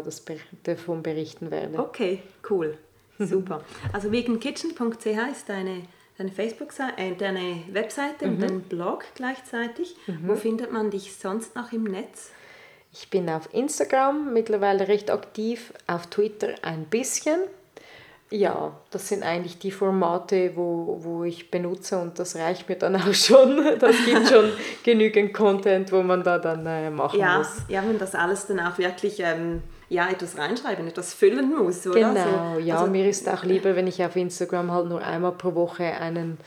[0.63, 1.79] davon berichten werde.
[1.79, 2.77] Okay, cool.
[3.19, 3.61] Super.
[3.93, 5.83] Also vegankitchen.ch ist deine,
[6.17, 8.33] deine Facebook-Seite, äh, deine Webseite mhm.
[8.33, 9.95] und dein Blog gleichzeitig.
[10.07, 10.19] Mhm.
[10.23, 12.31] Wo findet man dich sonst noch im Netz?
[12.91, 17.39] Ich bin auf Instagram mittlerweile recht aktiv, auf Twitter ein bisschen.
[18.31, 22.95] Ja, das sind eigentlich die Formate, wo, wo ich benutze und das reicht mir dann
[22.95, 23.63] auch schon.
[23.79, 24.51] Das gibt schon
[24.83, 27.63] genügend Content, wo man da dann äh, machen ja, muss.
[27.67, 31.99] Ja, wenn das alles dann auch wirklich ähm, ja, etwas reinschreiben, etwas füllen muss, oder?
[31.99, 35.33] Genau, so, ja, also, mir ist auch lieber, wenn ich auf Instagram halt nur einmal
[35.33, 36.37] pro Woche einen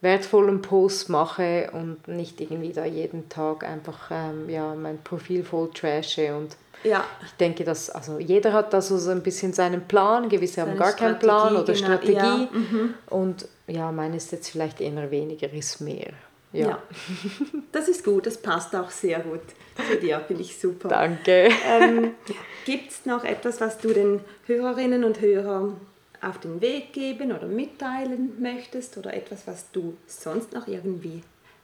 [0.00, 5.70] wertvollen Post mache und nicht irgendwie da jeden Tag einfach ähm, ja, mein Profil voll
[5.70, 7.04] trashe und ja.
[7.24, 10.78] Ich denke, dass also jeder hat da so ein bisschen seinen Plan, gewisse Seine haben
[10.78, 11.76] gar keinen Plan oder genau.
[11.76, 12.16] Strategie.
[12.16, 12.48] Ja.
[12.52, 12.94] Mhm.
[13.08, 16.12] Und ja, meine ist jetzt vielleicht eher weniger ist mehr.
[16.52, 16.68] Ja.
[16.68, 16.82] ja.
[17.72, 19.40] Das ist gut, das passt auch sehr gut
[19.88, 20.88] zu dir, finde ich super.
[20.88, 21.48] Danke.
[21.66, 22.12] Ähm,
[22.66, 25.80] Gibt es noch etwas, was du den Hörerinnen und Hörern
[26.20, 31.22] auf den Weg geben oder mitteilen möchtest oder etwas, was du sonst noch irgendwie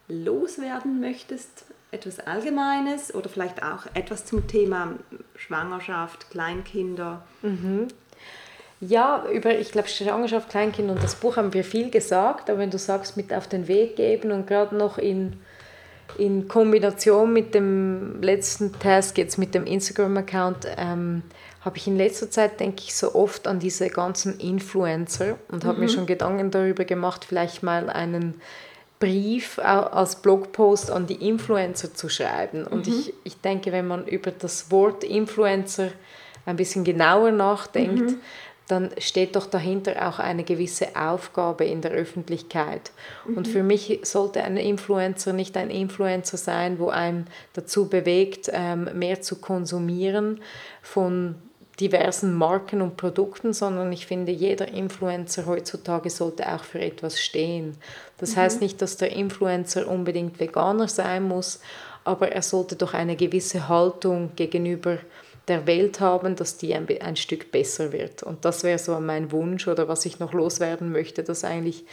[0.09, 1.67] loswerden möchtest?
[1.91, 4.95] etwas Allgemeines oder vielleicht auch etwas zum Thema
[5.37, 7.25] Schwangerschaft, Kleinkinder?
[7.43, 7.89] Mhm.
[8.81, 12.71] Ja, über, ich glaube, Schwangerschaft, Kleinkinder und das Buch haben wir viel gesagt, aber wenn
[12.71, 15.41] du sagst, mit auf den Weg geben und gerade noch in,
[16.17, 21.23] in Kombination mit dem letzten Task, jetzt mit dem Instagram-Account, ähm,
[21.63, 25.79] habe ich in letzter Zeit, denke ich, so oft an diese ganzen Influencer und habe
[25.79, 25.85] mhm.
[25.85, 28.41] mir schon Gedanken darüber gemacht, vielleicht mal einen
[29.01, 32.65] Brief als Blogpost an die Influencer zu schreiben.
[32.65, 32.93] Und mhm.
[32.93, 35.91] ich, ich denke, wenn man über das Wort Influencer
[36.47, 38.21] ein bisschen genauer nachdenkt, mhm.
[38.69, 42.93] Dann steht doch dahinter auch eine gewisse Aufgabe in der Öffentlichkeit.
[43.27, 43.37] Mhm.
[43.39, 48.91] Und für mich sollte ein Influencer nicht ein Influencer sein, wo einen dazu bewegt, ähm,
[48.95, 50.41] mehr zu konsumieren
[50.83, 51.37] von
[51.81, 57.77] diversen Marken und Produkten, sondern ich finde, jeder Influencer heutzutage sollte auch für etwas stehen.
[58.19, 58.41] Das mhm.
[58.41, 61.61] heißt nicht, dass der Influencer unbedingt Veganer sein muss,
[62.05, 64.99] aber er sollte doch eine gewisse Haltung gegenüber
[65.49, 68.23] der Welt haben, dass die ein, ein Stück besser wird.
[68.23, 71.85] Und das wäre so mein Wunsch oder was ich noch loswerden möchte, dass eigentlich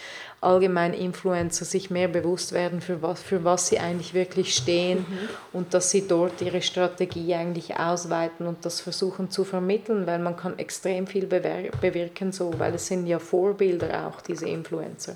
[0.41, 5.30] allgemein Influencer sich mehr bewusst werden, für was, für was sie eigentlich wirklich stehen mhm.
[5.53, 10.38] und dass sie dort ihre Strategie eigentlich ausweiten und das versuchen zu vermitteln, weil man
[10.38, 15.16] kann extrem viel bewirken so, weil es sind ja Vorbilder auch, diese Influencer.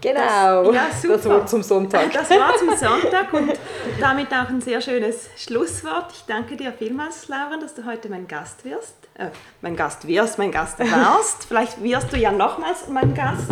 [0.00, 2.12] Genau, das, ja, das Wort zum Sonntag.
[2.12, 3.52] Das war zum Sonntag und
[3.98, 6.12] damit auch ein sehr schönes Schlusswort.
[6.12, 8.94] Ich danke dir vielmals, Laura, dass du heute mein Gast wirst.
[9.14, 9.28] Äh,
[9.62, 11.44] mein Gast wirst, mein Gast warst.
[11.48, 13.50] Vielleicht wirst du ja nochmals mein Gast.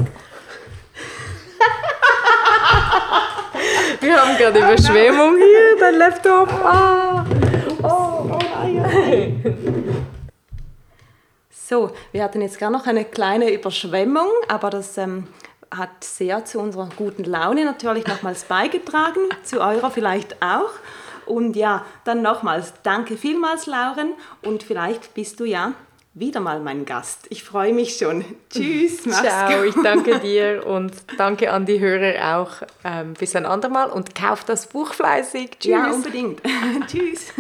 [4.01, 6.49] Wir haben gerade Überschwemmung hier, dein Laptop.
[6.64, 7.25] Ah.
[7.83, 10.05] Oh, oh nein.
[11.51, 15.29] So, wir hatten jetzt gerade noch eine kleine Überschwemmung, aber das ähm,
[15.73, 20.70] hat sehr zu unserer guten Laune natürlich nochmals beigetragen, zu eurer vielleicht auch.
[21.27, 24.12] Und ja, dann nochmals danke vielmals, Lauren.
[24.43, 25.73] Und vielleicht bist du ja
[26.14, 27.27] wieder mal mein Gast.
[27.31, 28.25] Ich freue mich schon.
[28.51, 29.03] Tschüss.
[29.09, 32.66] Ciao, ich danke dir und danke an die Hörer auch.
[32.85, 35.59] Ähm, bis ein andermal und kauft das Buch fleißig.
[35.59, 35.70] Tschüss.
[35.70, 36.43] Ja, unbedingt.
[36.87, 37.33] Tschüss.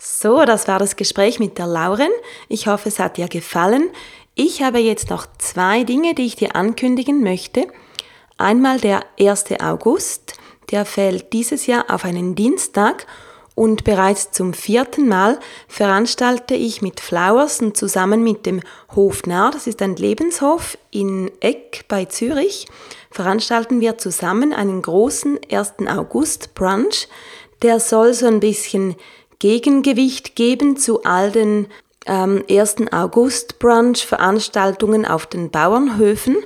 [0.00, 2.10] So, das war das Gespräch mit der Lauren.
[2.48, 3.90] Ich hoffe, es hat dir gefallen.
[4.40, 7.66] Ich habe jetzt noch zwei Dinge, die ich dir ankündigen möchte.
[8.36, 9.46] Einmal der 1.
[9.60, 10.34] August,
[10.70, 13.08] der fällt dieses Jahr auf einen Dienstag
[13.56, 18.60] und bereits zum vierten Mal veranstalte ich mit Flowers und zusammen mit dem
[18.94, 22.68] Hof Nah, das ist ein Lebenshof in Eck bei Zürich,
[23.10, 25.72] veranstalten wir zusammen einen großen 1.
[25.88, 27.08] August Brunch.
[27.62, 28.94] Der soll so ein bisschen
[29.40, 31.66] Gegengewicht geben zu all den
[32.08, 32.92] ähm, 1.
[32.92, 36.38] August Brunch Veranstaltungen auf den Bauernhöfen.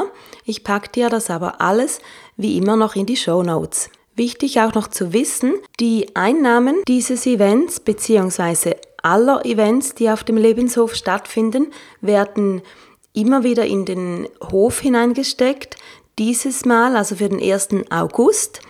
[0.44, 1.98] Ich packe dir das aber alles
[2.36, 3.90] wie immer noch in die Show Notes.
[4.14, 8.76] Wichtig auch noch zu wissen, die Einnahmen dieses Events bzw.
[9.02, 12.62] aller Events, die auf dem Lebenshof stattfinden, werden
[13.12, 15.78] immer wieder in den Hof hineingesteckt.
[16.20, 17.90] Dieses Mal, also für den 1.
[17.90, 18.60] August,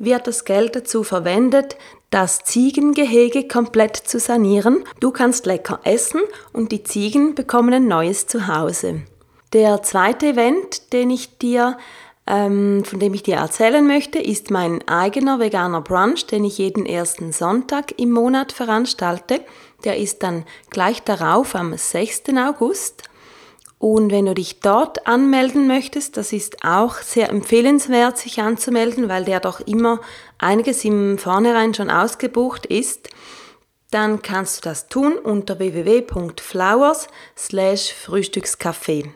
[0.00, 1.76] wird das Geld dazu verwendet,
[2.10, 4.82] das Ziegengehege komplett zu sanieren.
[4.98, 6.22] Du kannst lecker essen
[6.52, 9.02] und die Ziegen bekommen ein neues Zuhause.
[9.52, 11.76] Der zweite Event, den ich dir
[12.26, 16.86] ähm, von dem ich dir erzählen möchte, ist mein eigener veganer Brunch, den ich jeden
[16.86, 19.40] ersten Sonntag im Monat veranstalte.
[19.84, 22.24] Der ist dann gleich darauf am 6.
[22.36, 23.09] August.
[23.80, 29.24] Und wenn du dich dort anmelden möchtest, das ist auch sehr empfehlenswert, sich anzumelden, weil
[29.24, 30.02] der doch immer
[30.36, 33.08] einiges im Vornherein schon ausgebucht ist,
[33.90, 39.08] dann kannst du das tun unter www.flowers Frühstückscafé.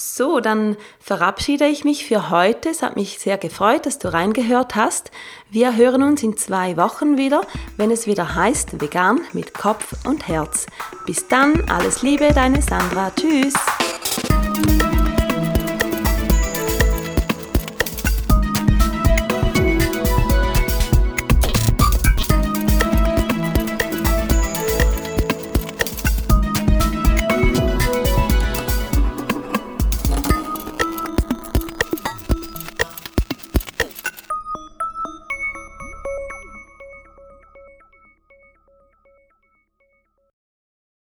[0.00, 2.68] So, dann verabschiede ich mich für heute.
[2.68, 5.10] Es hat mich sehr gefreut, dass du reingehört hast.
[5.50, 7.40] Wir hören uns in zwei Wochen wieder,
[7.76, 10.66] wenn es wieder heißt Vegan mit Kopf und Herz.
[11.04, 13.10] Bis dann, alles Liebe, deine Sandra.
[13.10, 13.54] Tschüss.